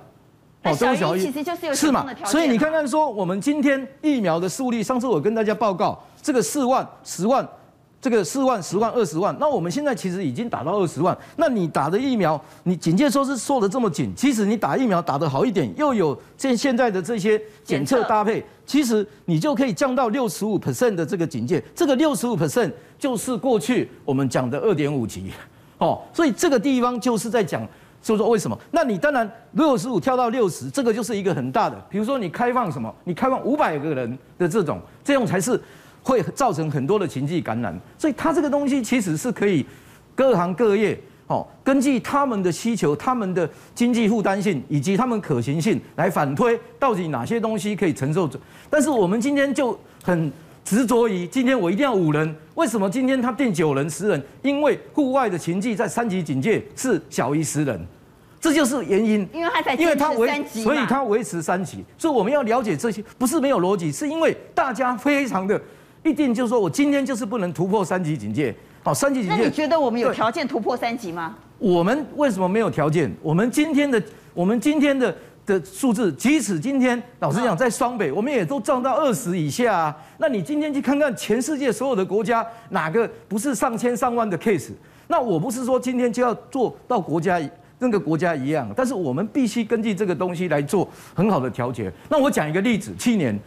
[0.64, 7.48] 哦，都是小于一，其实就是有是嘛，所以你看看说我们今天疫苗的数例，上次我跟大家报告这个四万十万。
[8.04, 11.16] 这个四万、十万、二十万，那我们现在其实已经打到二十万。
[11.36, 21.64] 那你打的疫苗，你警戒说是说的这么紧，其实你打疫苗打得好一点，又有现现在的这些检测搭配，其实你就可以降到六十五 percent 的这个警戒。
[21.76, 25.32] 这个六十五 percent 就是过去我们讲的二点五级，
[25.82, 27.62] 哦，所以这个地方就是在讲，
[28.02, 28.58] 就是说为什么？
[28.72, 31.76] 那你当然六十五跳到六十，这个就是一个很大的。
[31.90, 32.96] 比如说你开放什么？
[33.04, 35.62] 你开放五百个人的这种，这种才是。
[36.04, 39.64] 会造成很多的情绪感染，所以它这个东西其实是可以
[40.16, 48.28] 各行各业哦，根据他们的需求、他们的经济负担性以及他们可行性来反推，到底哪些东西可以承受。
[48.68, 54.24] 但是我们今天就很执着于今天我一定要五人，为什么今天他定九人、十人？
[54.42, 57.80] 因为户外的情境在三级警戒是小于十人，
[58.40, 59.28] 这就是原因。
[59.34, 65.60] 因为他在因为他维所以他维持三级，所以我们要了解这些，不是没有逻辑，是因为大家非常的。
[66.04, 69.38] 一定就是说我今天就是不能突破三级警戒，好，三级警戒。
[69.38, 71.36] 那你觉得我们有条件突破三级吗？
[71.60, 73.12] 我们为什么没有条件？
[73.22, 74.02] 我们今天的
[74.34, 79.98] 我们今天的的数字，即使今天老实讲，在双北我们也都降到二十以下啊。
[80.18, 84.72] 那你今天去看看全世界所有的国家，哪个不是上千上万的 case？
[85.08, 87.42] 那我不是说今天就要做到国家
[87.80, 91.92] 那个国家一样，但是我们必须根据这个东西来做很好的调节。
[92.08, 93.38] 那我讲一个例子，去年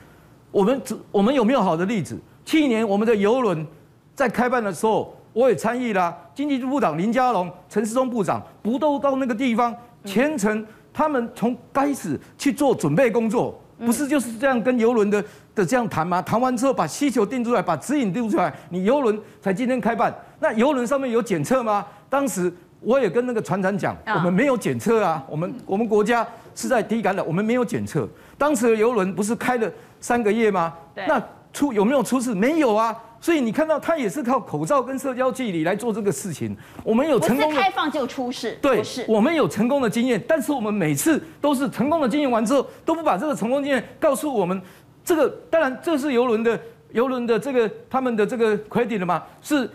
[0.51, 2.19] 我们我们有没有好的例子？
[2.45, 3.67] 去年我们的邮轮
[4.15, 10.67] 在开办的时候，我也参与了，经济部部长林佳龙、陈时中部长不都到那个地方全程。
[10.95, 16.23] 他们从开始去做准备工作，不是就是这样跟游轮的的这样谈吗？
[16.23, 20.15] 谈完之后把需求定出来，把指引定出来，你游轮才今天开办。
[20.39, 21.85] 那游轮上面有检测吗？
[22.09, 28.09] 当时我也跟那个船长讲，我们没有检测啊，我们我们国家是在低感染，我们没有检测。
[28.39, 30.73] 当时的游轮不是开了三个月吗？
[30.95, 31.21] 那
[31.55, 32.35] 出有没有出事？
[32.35, 32.95] 没有啊。
[33.19, 36.55] 所以你看到他也是靠口罩跟社交距离来做这个事情。
[36.83, 44.61] 我们有成功的开放就出事，对，我们有成功的经验，但是我们每次都是成功的经验完之后，都不把这个成功经验告诉我们。
[45.03, 46.61] 这个当然这是游轮的
[46.93, 49.23] 游轮的这个他们的这个 credit 的吗？
[49.41, 49.71] 是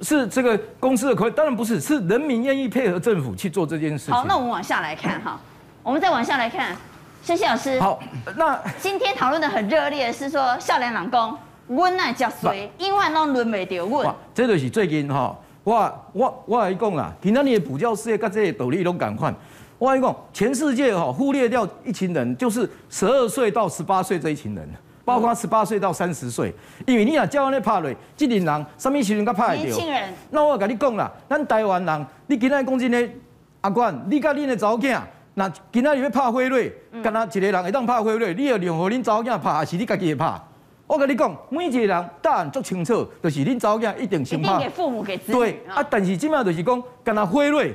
[0.00, 1.30] 是这个公司的 credit？
[1.30, 4.14] 当然不是，是人民愿意配合政府去做这件事情。
[4.14, 5.38] 好，那我们往下来看哈，
[5.84, 6.76] 我们再往下来看，
[7.24, 7.80] 谢谢老师。
[7.80, 7.98] 好，
[8.36, 11.34] 那今天讨论的很热烈，是说少年郎公。
[11.66, 14.14] 阮爱食水，永远拢轮袂着阮。
[14.34, 15.34] 这就是最近哈，
[15.64, 19.34] 我我我来讲啦，今仔日的补教事业跟这些道理拢同款。
[19.78, 24.68] 我来讲，全世界哈忽略掉一群人，就是十二岁到十八岁这一群人，
[25.02, 26.54] 包括十八岁到三十岁。
[26.86, 29.62] 因为你若叫安尼拍落，这群人什么时阵才拍得到？
[29.62, 30.12] 年轻人。
[30.28, 33.08] 那我跟你讲啦，咱台湾人，你今仔讲真的，
[33.62, 35.00] 阿冠，你甲恁的查某囝，
[35.34, 40.40] 那今仔日要拍辉瑞，干那一个人会当拍辉瑞，你要让互恁查某囝拍，还是你家己会拍？
[40.86, 44.54] 我跟你讲，每一个人答案足清楚，就是恁查某囝一定先拍。
[44.54, 45.32] 一定给父母给子女。
[45.32, 47.74] 对啊，但是即卖就是讲，跟他辉瑞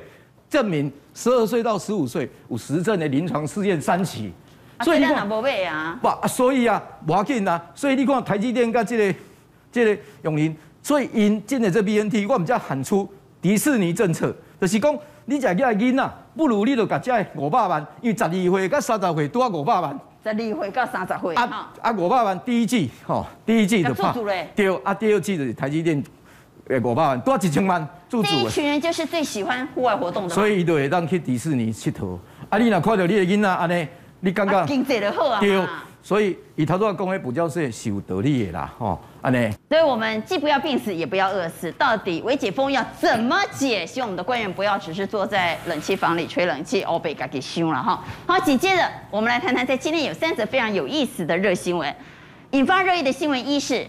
[0.50, 4.32] 证明十二岁到十五岁有实证的临床试验三期。
[4.82, 6.00] 所以你看，无买啊。
[6.02, 7.62] 不啊，所以啊，无要紧啊。
[7.76, 9.20] 所以你看台积电跟这个
[9.70, 20.00] 这个用因，所以因进的这 BNT，我们才喊出迪士尼政策，就是讲你这个囡仔，不如你就甲这五百万，因为十二岁到三十岁都啊五百万。
[20.24, 24.14] 十二岁到三十岁，啊啊五百万第一季，吼，第一季就拍，
[24.56, 26.02] 对，啊第二季就是台积电，
[26.70, 28.30] 诶五百万多一千万住住。
[28.30, 30.34] 这一群人就是最喜欢户外活动的。
[30.34, 33.86] 所以伊就会当去迪士尼佚佗，啊你若看到你的囡仔安尼，
[34.22, 35.42] 你感觉经济就好啊。
[35.42, 35.62] 对，
[36.02, 38.98] 所以伊头拄仔讲的补教是是有道理的啦，吼。
[39.22, 41.70] 安尼，所以我们既不要病死，也不要饿死。
[41.74, 43.86] 到底微解封要怎么解？
[43.86, 48.02] 希望我们的官员不要只是坐在冷气房里吹冷气，欧北给凶了哈。
[48.26, 51.94] 好，紧接着我们来谈谈，在今天有三则非常有意思的热新闻，
[52.52, 53.86] 引发热议的新闻一是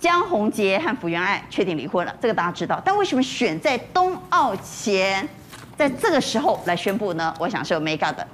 [0.00, 2.82] 江宏杰和福原爱确定离婚了，这个大家知道。
[2.84, 5.26] 但为什么选在冬奥前，
[5.76, 7.32] 在这个时候来宣布呢？
[7.38, 8.26] 我想是有眉角的。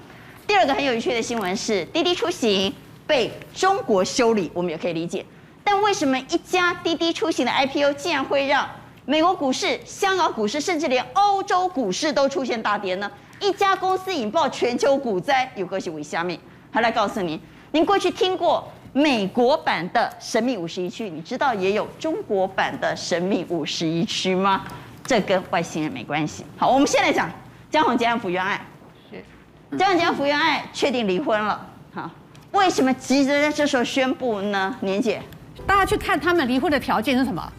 [0.47, 2.73] 第二个很有趣的新闻是滴滴出行
[3.07, 5.25] 被中国修理，我们也可以理解。
[5.65, 8.69] 但为什么一家滴滴出行的 IPO 竟然会让
[9.05, 13.11] 美国股市、香港股市，甚至连欧洲股市都出现大跌呢？
[13.41, 16.39] 一家公司引爆全球股灾，有何为虾米？
[16.71, 17.41] 还来告诉您，
[17.73, 24.63] 您过去听过美国版的神秘五十一区，你知道也有中国版的神秘五十一区吗？
[25.05, 26.45] 这跟外星人没关系。
[26.57, 27.29] 好，我们先来讲
[27.71, 28.65] 江宏杰和福原爱。
[29.11, 31.69] 是，江宏杰和福原爱确定离婚了。
[31.93, 32.09] 好，
[32.53, 34.77] 为什么急着在这时候宣布呢？
[34.81, 35.21] 年姐。
[35.67, 37.53] 大家去看他们离婚的条件是什么？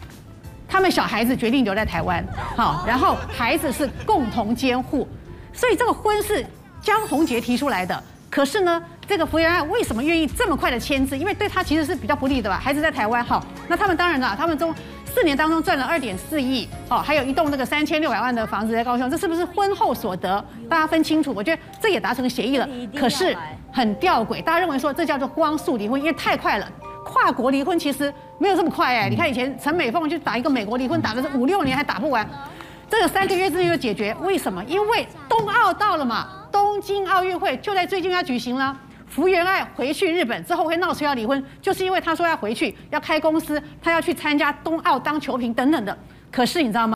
[0.66, 2.24] 他们小孩子决定留在台湾，
[2.56, 5.06] 好，然后孩子是共同监护，
[5.52, 6.44] 所以这个婚是
[6.80, 8.02] 江宏杰提出来的。
[8.28, 11.16] 可是呢，这个福原爱为什么愿意这么快的签字？
[11.16, 12.58] 因为对他其实是比较不利的吧？
[12.58, 14.74] 孩子在台湾，好，那他们当然了，他们中
[15.14, 20.44] 四年当中赚了二点四亿，哦，还有一栋那个三千六百万的房子在高雄，这是不是婚后所得？
[20.68, 21.32] 大家分清楚。
[21.32, 22.68] 我觉得这也达成协议了。
[22.98, 23.36] 可是
[23.72, 26.68] 很吊诡，大家认为说这叫做光速离婚，因为太快了。
[27.04, 32.28] 跨国离婚其实没有这么快哎，你看以前陈美凤去打一个美国离婚，打的是五六年还打不完，
[32.88, 34.64] 这个三个月之内就解决，为什么？
[34.64, 38.76] 因为冬奥到了嘛，东京奥运会就在最近要举行了。
[39.06, 45.96] 福原爱回去日本之后会闹出要离婚，就是因为她说要回去要开公司，她要去参加冬奥当球评等等的。
[46.32, 46.94] 可是你知道吗？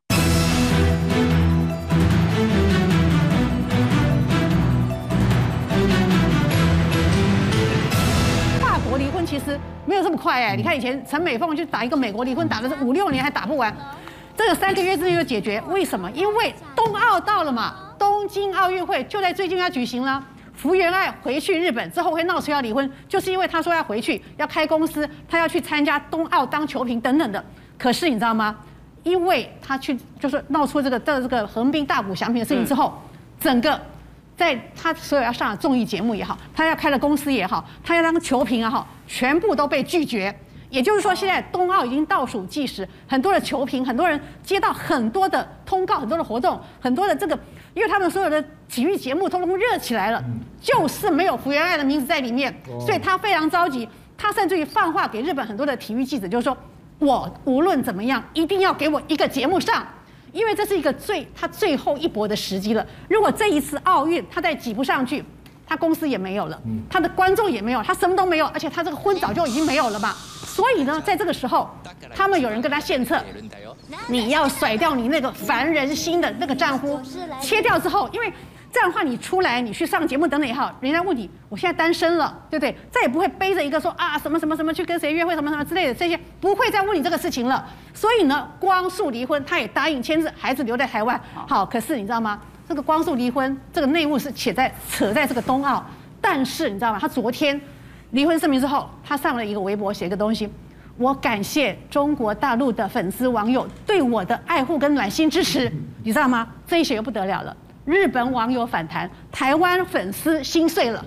[10.09, 13.70] 这么快哎，你看以前陈美凤去打一个美国离婚，打的是五六年还打不完，
[14.34, 16.11] 这个三个月之内就解决，为什么？
[16.12, 20.24] 因为冬奥到了嘛，东京奥运会就在最近要举行了。
[20.54, 27.44] 福原爱回去日本之后会闹出要离婚，就是因为她说要回去要开公司，她要去参加冬奥当球评等等的。
[27.76, 28.56] 可是你知道吗？
[29.02, 32.98] 因为她去就是闹出这个的这个横滨大谷翔平的事情之后，
[33.38, 33.78] 整个
[34.39, 40.32] 在他所有要上的综艺节目也好，他要开的公司也好，他要当球评也好，全部都被拒绝。
[40.70, 47.36] 也就是说，现在冬奥已经倒数计时，很多的球评，很多人接到很多的通告，很多的活动，很多的这个，
[47.74, 50.22] 因为他们所有的体育节目通通热起来了，
[50.61, 53.89] 就是没有福原爱的名字在里面，所以他非常着急。
[54.16, 56.57] 他甚至于放话给日本很多的体育记者，就是说，
[56.99, 59.86] 我无论怎么样，一定要给我一个节目上，
[60.33, 62.87] 因为这是一个最他最后一搏的时机了。
[63.09, 65.24] 如果这一次奥运他再挤不上去，
[65.66, 70.14] 他公司也没有了，他的观众也没有，他什么都没有，而且他这个婚早就已经没有了嘛。
[70.47, 71.70] 所以呢，在这个时候，
[72.14, 73.22] 他们有人跟他献策，
[74.09, 77.01] 你要甩掉你那个烦人心的那个丈夫，
[77.41, 78.33] 切掉之后，因为
[78.70, 82.74] 这样的话，你出来你去上节目等等也好，人家问你，我现在单身了，对不对？
[82.90, 87.66] 再也不会背着一个说啊什么什么什么去跟谁约会什么什么之类的这些，不会再问你这个事情了。
[87.94, 91.20] 所以呢，光速离婚，他也答应签字，孩子留在台湾。
[91.46, 92.40] 好，可是你知道吗？
[92.68, 95.84] 这个光速离婚，这个内幕是且在扯在这个冬奥，
[96.20, 96.98] 但是你知道吗？
[97.00, 97.60] 他昨天。
[98.12, 100.50] 离婚声明之后，他上了一个微博，写一个东西。
[100.96, 105.70] 我感谢中国大陆的粉丝网友对我的爱护跟暖心支持，
[106.02, 106.48] 你知道吗？
[106.66, 107.54] 这一写又不得了了。
[107.89, 111.03] 日本网友反弹，台湾粉丝心碎了。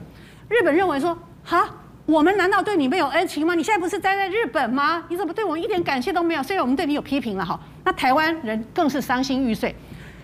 [0.50, 1.70] 日本认为说，哈，
[2.08, 3.54] 我们难道对你没有恩情吗？
[3.54, 5.04] 你现在不是待在日本吗？
[5.08, 6.42] 你怎么对我们一点感谢都没有？
[6.42, 9.76] 虽然我们对你有批评了哈，那台湾人更是伤心欲碎。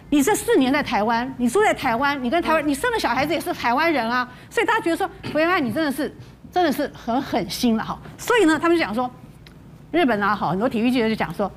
[0.09, 6.13] 你这四年在台湾，你住在台湾，你跟台湾，你生的小孩子也是台湾人啊，所以大家觉得说，福原爱你真的是。
[6.49, 9.11] 真的是很狠心了哈，所以呢，他们就讲说，
[9.91, 11.51] 日本啊，好很多体育记者就讲说，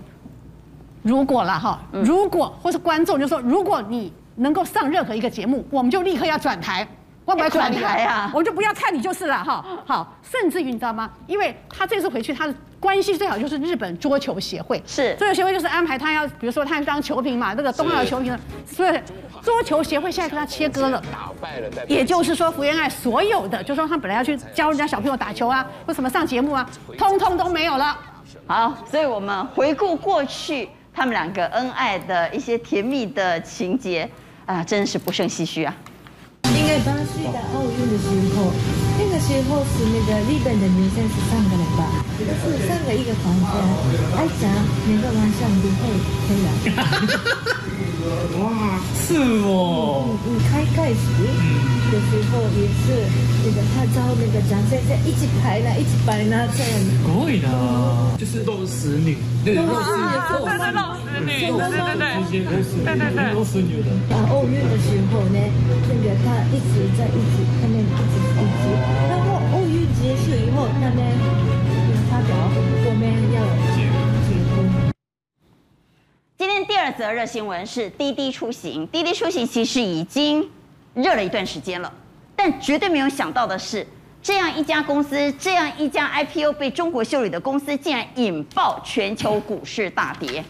[1.03, 6.87] 如果了哈，如果或是观众就说，如果你能够上任何一个节目，我们就立刻要转台。
[7.27, 8.29] 我不要转台啊？
[8.35, 9.65] 我就不要看你就是了哈。
[9.87, 11.09] 好，甚至于你知道吗？
[11.29, 14.83] 因为他这次回去，他的关系最好就是日本桌球协会。
[14.85, 19.01] 是桌球协会就是安排他要，比如说他要当球评嘛，那个冬奥球评，所以
[19.43, 21.01] 桌球协会现在跟他切割了。
[21.87, 26.69] 也就是说，福原爱所有的，就说他本来要去教人家小朋友打球啊，或什么上节目啊，
[26.99, 27.97] 通通都没有了。
[28.49, 34.09] 好，所以我们回顾过去他们两个恩爱的一些甜蜜的情节
[34.47, 35.75] 啊，真是不胜唏嘘啊。
[36.45, 38.53] 应该巴西的奥运的时候，
[38.99, 43.53] 那个时候是那个日本的女生是三个人吧，就是三个一个房间，
[44.17, 44.51] 爱想，
[44.87, 45.81] 每个晚上都会
[46.27, 46.49] 这样。
[48.39, 50.07] 哇，是哦。
[50.07, 51.05] 嗯嗯，开开始
[51.91, 52.87] 的时候也是
[53.45, 56.73] 那个他招那个蒋先生一起排呢，一起排那这样。
[57.05, 57.49] 可以的，
[58.19, 60.03] 就是肉食女，对肉食女，
[60.39, 60.55] 肉食
[61.21, 61.29] 女，
[62.85, 63.91] 对对对，肉食女的。
[64.15, 65.39] 啊，奥运的时候呢，
[65.89, 68.65] 那个他一直在一直，他们一直一直，
[76.91, 80.45] 二则热新闻是滴滴出行，滴滴出行其实已经。
[80.93, 81.93] 热了一段时间了，
[82.35, 83.87] 但绝对没有想到的是，
[84.21, 90.45] 这样一家公司，这样一家 IPO 被中国修理的公司，竟然引爆全球股市大跌。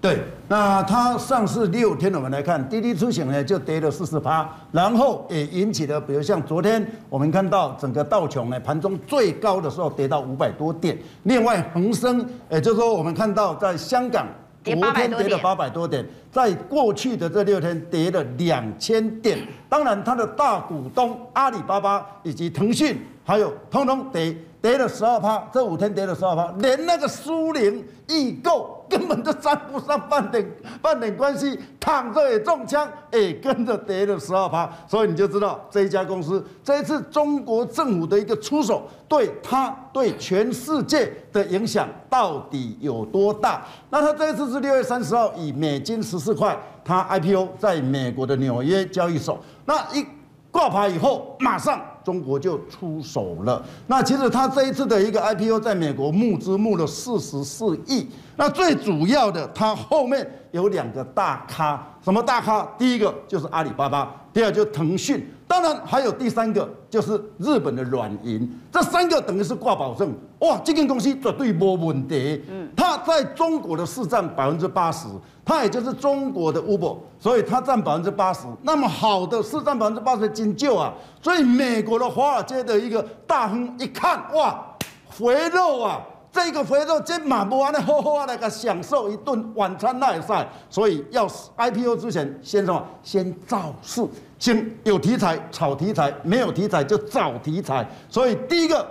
[0.00, 0.18] 对，
[0.48, 14.26] 那它上市六天，我们来看滴滴出行呢，就跌了四十趴，然后也引起了，比如像昨天我们看到整个道琼呢，盘中最高的时候跌到五百多点，另外恒生，也就是说我们看到在香港。
[14.74, 19.38] 昨天跌了八百多点，在过去的这六天跌了两千点。
[19.68, 24.36] 当然，它的大股东阿里巴巴以及腾讯，还有通通跌。
[24.60, 30.44] 跌了十二趴，这五天跌了十二趴，连那个苏宁易购根本就沾不上半点
[30.80, 43.62] 半点关系，躺着也中枪，也跟着跌了十二趴，所以你就知道这一家公司这一次中国政府的一个出手，对它对全世界的影响到底有多大？
[43.90, 50.06] 那它这一次是六月三十号以美金十四块，它 IPO 在美国的纽约交易所，那一
[50.50, 51.80] 挂牌以后马上。
[52.08, 53.62] 中国就出手了。
[53.86, 58.08] 那其实他这一次的一个 IPO 在美国募资募了四十四亿。
[58.34, 62.62] 那最主要的，他后面有两个大咖，什么大咖？
[62.78, 68.48] 第一个就是阿里巴巴，第二就腾讯，当然还有第三个就是日本的软银。
[68.70, 72.40] 这三个等于是挂保证，哇，这间公司绝对没问题。
[72.48, 75.08] 嗯，它在中国的市占百分之八十。
[75.44, 78.46] 它也就是中国的 Uber，所以它占百分之八十。
[78.60, 80.92] 那么好的市占百分之八十的金就啊，
[81.22, 84.62] 所以美国的华尔街的一个大亨一看，哇，
[85.08, 90.46] 肥肉啊，这个肥肉真马不完的，好好啊，来个享受一顿晚餐那也赛。
[90.68, 92.86] 所以要 IPO 之前，先什么？
[93.02, 94.06] 先造势，
[94.38, 97.86] 先有题材炒题材，没有题材就找题材。
[98.08, 98.86] 所以第一个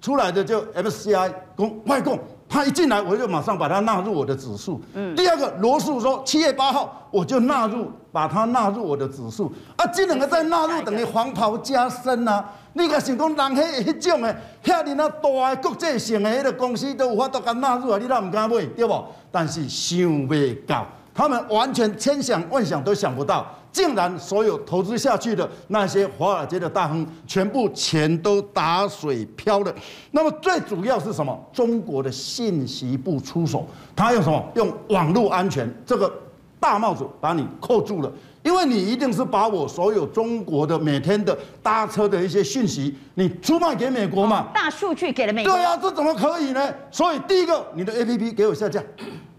[0.00, 2.18] 出来的就 MCI 公外供。
[2.52, 4.78] 他一进来，我就马上把它纳入我的指数。
[4.92, 9.50] 嗯，第二个罗素说七月八号我就纳入，把它纳入我的指数。
[9.74, 12.44] 啊，这两个再纳入等于黄袍加身啊！
[12.74, 19.06] 你个想讲人迄迄种的，遐尔那大诶国际性诶迄个公司都有法度甲纳入啊，你哪唔敢买，对无？
[19.30, 23.46] 但是想未到，他们完全千想万想都想不到。
[23.72, 29.74] 竟然所有投资下去的那些华尔街的大亨，全部钱都打水漂了。
[30.10, 31.36] 那么最主要是什么？
[31.52, 33.66] 中国的信息部出手，
[33.96, 34.44] 他用什么？
[34.54, 36.12] 用网络安全这个
[36.60, 38.12] 大帽子把你扣住了，
[38.42, 44.48] 因为你一定是把我所有中国的每天的搭车的一些讯息，你出卖给美国嘛？
[44.52, 45.52] 大数据给了美国。
[45.54, 46.72] 对啊，这怎么可以呢？
[46.90, 48.82] 所以第一个，你的 APP 给我下架，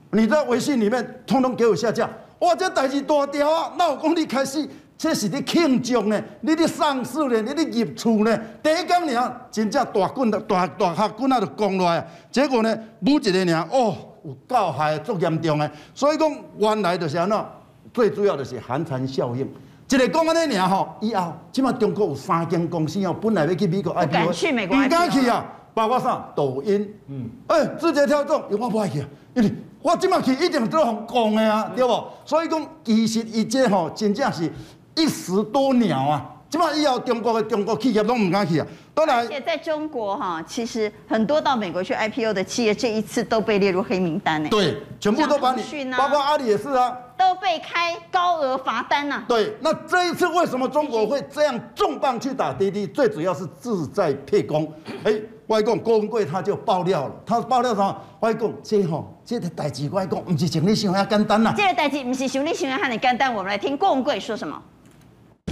[0.10, 2.10] 你在微信里面通通给我下架。
[2.44, 3.72] 哇，这代志大条啊！
[3.78, 4.68] 那我讲你开始，
[4.98, 12.06] 这是你庆祝呢，你的上市呢，你的业处呢，第一天呢，真正大棍大大大客棍啊，就降落来。
[12.30, 15.72] 结果呢，每一个人哦，有够害，足严重诶。
[15.96, 17.46] 所以讲，原来就是安怎，
[17.94, 19.50] 最主要就是寒蝉效应。
[19.88, 26.28] 一个讲安尼尔吼，以后即马中国有三间公司哦，本来要去美国 IPO，不敢去美国不敢去啊，包括啥？
[26.36, 29.50] 抖音，嗯，哎、欸，字节跳动，有我不爱去啊，因为。
[29.84, 32.04] 我即马去一定都互讲的啊，对不？
[32.26, 34.50] 所以讲，其实伊这吼真正是
[34.96, 36.30] 一石多鸟啊。
[36.50, 38.68] 即马以后中国的中国企业都唔敢去啊。
[38.94, 44.48] 当然，而且在中国哈，其实很多到美国去 IPO 的企业，这一次都被列入黑名单呢。
[44.50, 45.64] 对，全部都把你，
[45.98, 49.26] 包括阿里也是啊，都被开高额罚单呐。
[49.28, 52.88] 对，那这一次为什么中国会这样重磅去打滴滴？
[52.88, 54.72] 最主要是志在沛公。
[55.04, 55.14] 哎。
[55.43, 57.96] 外公郭文贵他就爆料了，他爆料什么？
[58.22, 61.54] 外公，这吼，这个代志外公不是像你想遐简单呐。
[61.58, 64.62] 这个代志不是像你想遐尼简单，我们来听郭文贵说什么。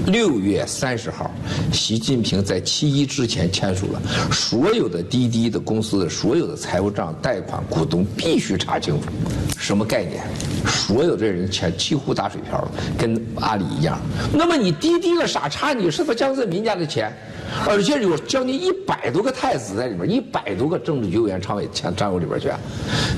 [0.07, 1.29] 六月三十号，
[1.71, 9.09] 习近平在七一之前签署了，所有的滴滴的公司的所有的财务账、贷款、股东必须查清楚，
[9.57, 10.23] 什么概念？
[10.65, 13.99] 所有的人钱几乎打水漂了，跟阿里一样。
[14.33, 17.13] 那么你滴滴个傻叉，你是不是江泽民家的钱？
[17.67, 22.49] 而且有将近一百多个太子在里边，一百多个政治局委员常委签账入里边去。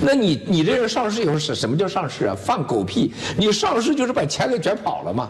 [0.02, 2.36] 那你你这人上市以后是什么叫上市啊？
[2.36, 3.14] 放狗屁！
[3.38, 5.30] 你上市就是把钱给卷跑了嘛。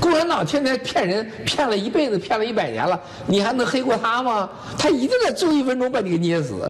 [0.00, 4.48] 共产党天天骗人，骗了一辈子，骗了一百年了，你还能黑过他吗？
[4.76, 6.68] 他一定在最后一分钟把你给捏死。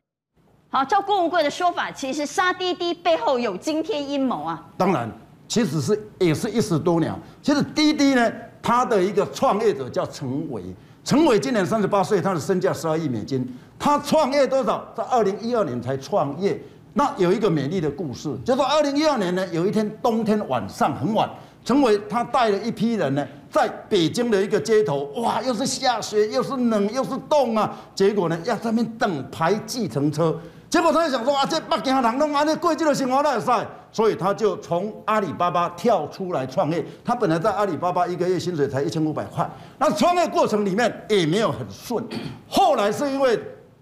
[0.68, 4.62] 好，照郭文贵的说法，其实杀滴滴背后有惊天阴谋啊。
[4.76, 5.10] 当然，
[5.48, 7.18] 其实是也是一石多鸟。
[7.42, 10.62] 其实滴滴呢，他的一个创业者叫陈伟。
[11.10, 13.44] 陈伟今年三十八岁，他的身价十二亿美金。
[13.80, 14.86] 他创业多少？
[14.96, 16.56] 在二零一二年才创业。
[16.92, 21.28] 那有一个美丽的故事，就是二零一二年呢，有一天冬天晚上很晚，
[21.64, 27.76] 陈伟他带了一批人呢，在北京的一个街头，哇，又是下雪，又是冷，又是冻啊。
[27.92, 30.38] 结果呢，要在那边等排计程车。
[30.70, 33.66] 结果他就想说啊，这北京人弄安尼贵州的生活那也晒。
[33.92, 36.84] 所以他就从阿里巴巴跳出来创业。
[37.04, 39.44] 他本来在阿里巴巴一个月薪水才一千五百块，
[39.78, 42.04] 那创业过程里面也没有很顺。
[42.48, 43.36] 后来是因为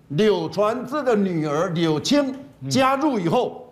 [0.08, 2.34] 柳传志的女儿柳青
[2.70, 3.70] 加入以后，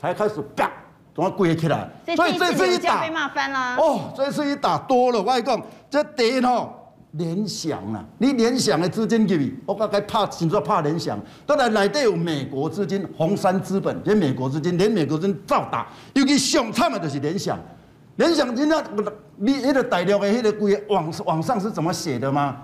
[0.00, 0.70] 才开始啪，
[1.12, 1.90] 怎么跪起来？
[2.14, 3.74] 所以这次一打被骂翻了。
[3.76, 5.60] 哦，这次一打多了，外公
[5.90, 6.72] 这跌哦。
[7.12, 17.58] 联想啊，你联想的资金给你，我刚才怕，听说怕联想，当然内底有美国资金，红杉资本，连美国资金，连美国资金照打，尤其上惨的就是联想，
[18.16, 18.84] 联想今天
[19.36, 22.56] 你那个大陆的那个规网网上是怎么写的吗？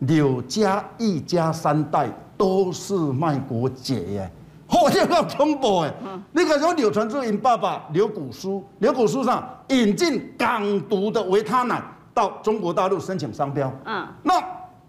[0.00, 4.30] 柳家一家三代都是卖国贼耶，
[4.68, 5.92] 好，这个恐怖哎！
[6.30, 11.82] 你看说柳传志因爸爸柳谷书，柳谷书上引进港独的维他奶。
[12.16, 14.42] 到中国大陆申请商标，嗯，那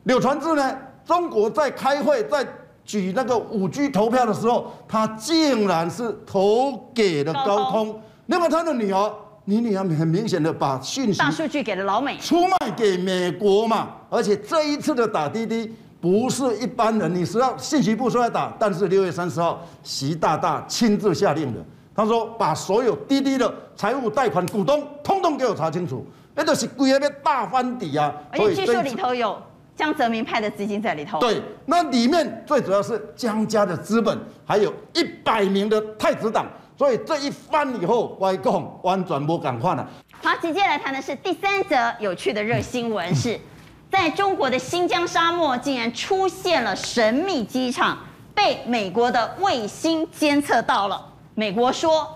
[0.04, 0.78] 柳传志呢？
[1.06, 2.48] 中国在开会，在
[2.86, 8.02] 举那个五 G 投票的时候，他竟然是投给了高通。
[8.28, 9.14] 那么他的女儿，
[9.44, 13.90] 你女儿很明显的把讯息大数据给了老美，出卖给美国嘛。
[14.10, 21.60] 而且这一次的打滴滴不是一般人，你是要信息部出来打，但是六月三十号，习大大亲自下令的，
[21.94, 26.06] 他说把所有滴滴的财务、贷款、股东，通通给我查清楚。
[26.38, 28.14] 那都是规个大翻底啊！
[28.32, 29.42] 而且据说里头有
[29.76, 31.20] 江泽民派的资金在里头。
[31.20, 34.16] 对，那里面最主要是江家的资本，
[34.46, 36.46] 还有一百名的太子党。
[36.78, 39.90] 所以这一翻以后，外公完全不敢换了。
[40.22, 43.40] 好，紧接着来谈的是第三则有趣的热新闻，是
[43.92, 47.98] 在中国的新疆沙漠竟然出现了神秘机场，
[48.36, 51.04] 被美国的卫星监测到了。
[51.34, 52.08] 美国说，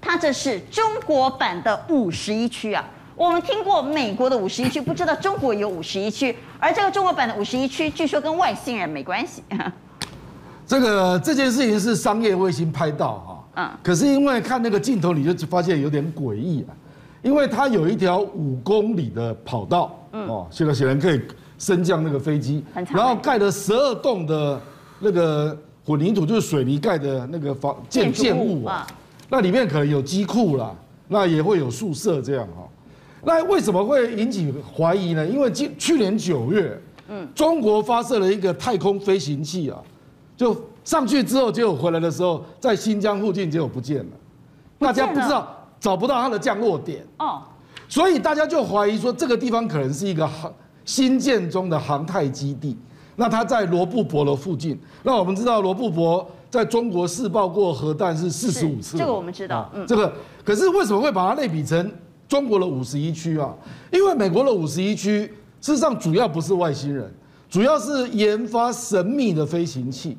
[0.00, 2.84] 它这是中国版的五十一区啊。
[3.20, 9.42] 我们听过美国的五十一区，不知道中国有五十一区，而这个中国版的五十一区，据说跟外星人没关系。
[10.66, 16.72] 这个这件事情是商业卫星拍到哈，嗯，可是因为看那个镜头，你就发现有点诡异啊，
[17.20, 21.20] 因为它有一条五公里的跑道，嗯，哦，现在显然可以
[21.58, 24.58] 升降那个飞机，然后盖了十二栋的
[24.98, 25.54] 那个
[25.84, 28.86] 混凝土，就是水泥盖的那个房建建物啊，
[29.28, 30.74] 那里面可能有机库啦，
[31.06, 32.66] 那也会有宿舍这样哈，
[33.22, 35.26] 那为什么会引起怀疑呢？
[35.26, 39.78] 因为今去年九月，嗯，中国发射了一个太空飞行器啊。
[40.36, 44.10] 就上去之后，结果回来的时候，在新疆附近结果不见了，
[44.78, 47.42] 大家不知道找不到它的降落点哦，
[47.88, 50.50] 所以大家就怀疑说这个地方可能是一个航
[50.86, 52.76] 新建中的航太基地。
[53.16, 54.80] 那它在罗布泊的附近。
[55.02, 59.70] 那我们知道罗布泊在中国试爆过核弹是四十五次，这个我们知道。
[59.74, 60.10] 嗯，这个
[60.42, 61.92] 可是为什么会把它类比成
[62.30, 63.52] 中国的五十一区啊？
[63.92, 65.22] 因为美国的五十一区
[65.60, 67.12] 事实上主要不是外星人，
[67.50, 70.16] 主要是研发神秘的飞行器。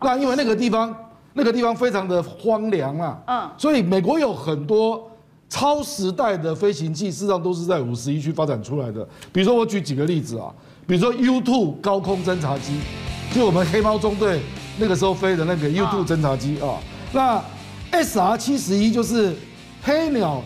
[0.00, 0.96] 那因为那个地方，
[1.34, 5.06] 那个地方非常的荒凉啊，嗯，所以美国有很多
[5.50, 9.06] 超时代的飞行器，事实上都是在五十一区发展出来的。
[9.30, 10.50] 比如说我举几个例子啊，
[10.86, 12.78] 比如说 U two 高空侦察机，
[13.34, 14.40] 就我们黑猫中队
[14.78, 16.80] 那个时候飞的那个 U two 侦察机啊。
[17.12, 17.42] 那
[17.92, 19.34] SR 七十一就是
[19.82, 20.42] 黑鸟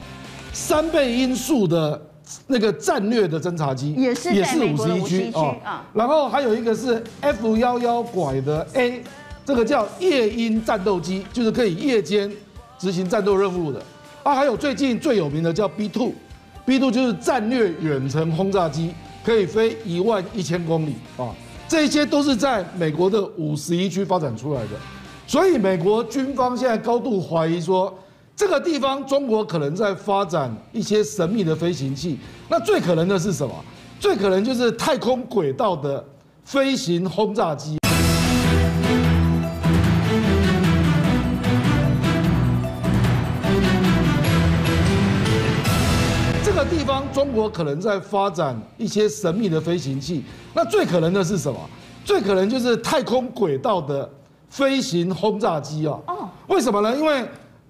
[0.54, 2.00] 三倍音速的
[2.46, 5.84] 那个战略的侦察机，也是也是五十一区啊。
[5.92, 9.02] 然后还有一个是 F 幺幺拐的 A。
[9.46, 12.32] 这个叫夜鹰战斗机，就是可以夜间
[12.78, 13.78] 执行战斗任务的。
[14.22, 16.14] 啊，还有最近最有名的叫 B two
[16.64, 21.28] B two 就是战略远程轰炸机，可以飞一万一千公里啊。
[21.68, 24.70] 这些都是在美国的五十一区发展出来的。
[25.26, 27.94] 所以美国军方现在高度怀疑说，
[28.36, 32.18] 这个地方中国可能在发展一些神秘的飞行器。
[32.48, 33.54] 那最可能的是什么？
[34.00, 36.04] 最可能就是太空轨道的
[36.44, 37.78] 飞行轰炸机。
[46.70, 50.24] 地方中国可能在发展一些神秘的飞行器，
[50.54, 51.58] 那最可能的是什么？
[52.04, 54.08] 最可能就是太空轨道的
[54.48, 55.98] 飞行轰炸机啊！
[56.06, 56.96] 哦，为什么呢？
[56.96, 57.22] 因为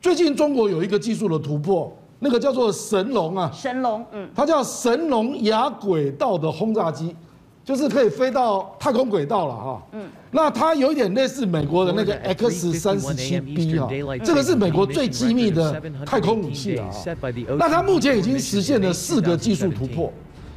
[0.04, 7.16] 最近中国有一个技术的突破，那个叫做神龙啊，神龙，嗯，它叫神龙亚轨道的轰炸机。
[7.64, 13.88] 就是可以飞到太空轨道了哈，嗯，那它有一点类似美国的那个 X 三十七 B 啊，
[14.22, 16.92] 这个是美国最机密的太空武器了啊。
[17.58, 20.12] 那它目前已经实现了四个技术突破，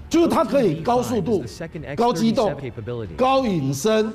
[0.09, 1.41] 就是它可以高速度、
[1.95, 2.53] 高机动、
[3.15, 4.11] 高隐身，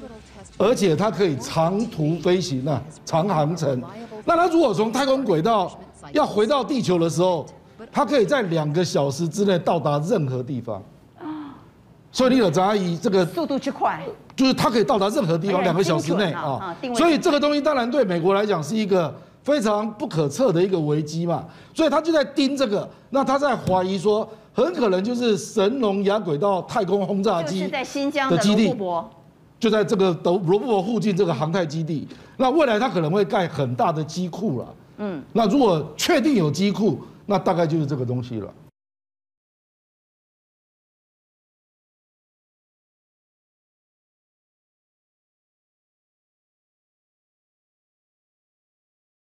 [0.59, 3.83] 而且它可以长途飞行啊，长航程。
[4.25, 5.77] 那它如果从太空轨道
[6.13, 7.45] 要回到地球的时候，
[7.91, 10.83] 它可以在两个小时之内到达任何地方。
[12.15, 14.03] 所以你有在意这个速度之快，
[14.37, 16.77] 就是它可以到达任何地方两个小时内啊。
[16.95, 21.45] 所以这个东西当然对美国来讲是一个非常不可测的一个危机嘛。
[21.73, 29.11] 所以他就在盯这个，那他在怀疑说，很可能就是神龙亚轨道太空轰炸机，是在新疆的罗布泊，
[29.63, 32.05] 就在这个罗布泊附近这个航太基地。
[32.37, 34.75] 那未来它可能会盖很大的机库了。
[34.99, 38.53] 嗯，那如果确定有机库，那大概就是这个东西了。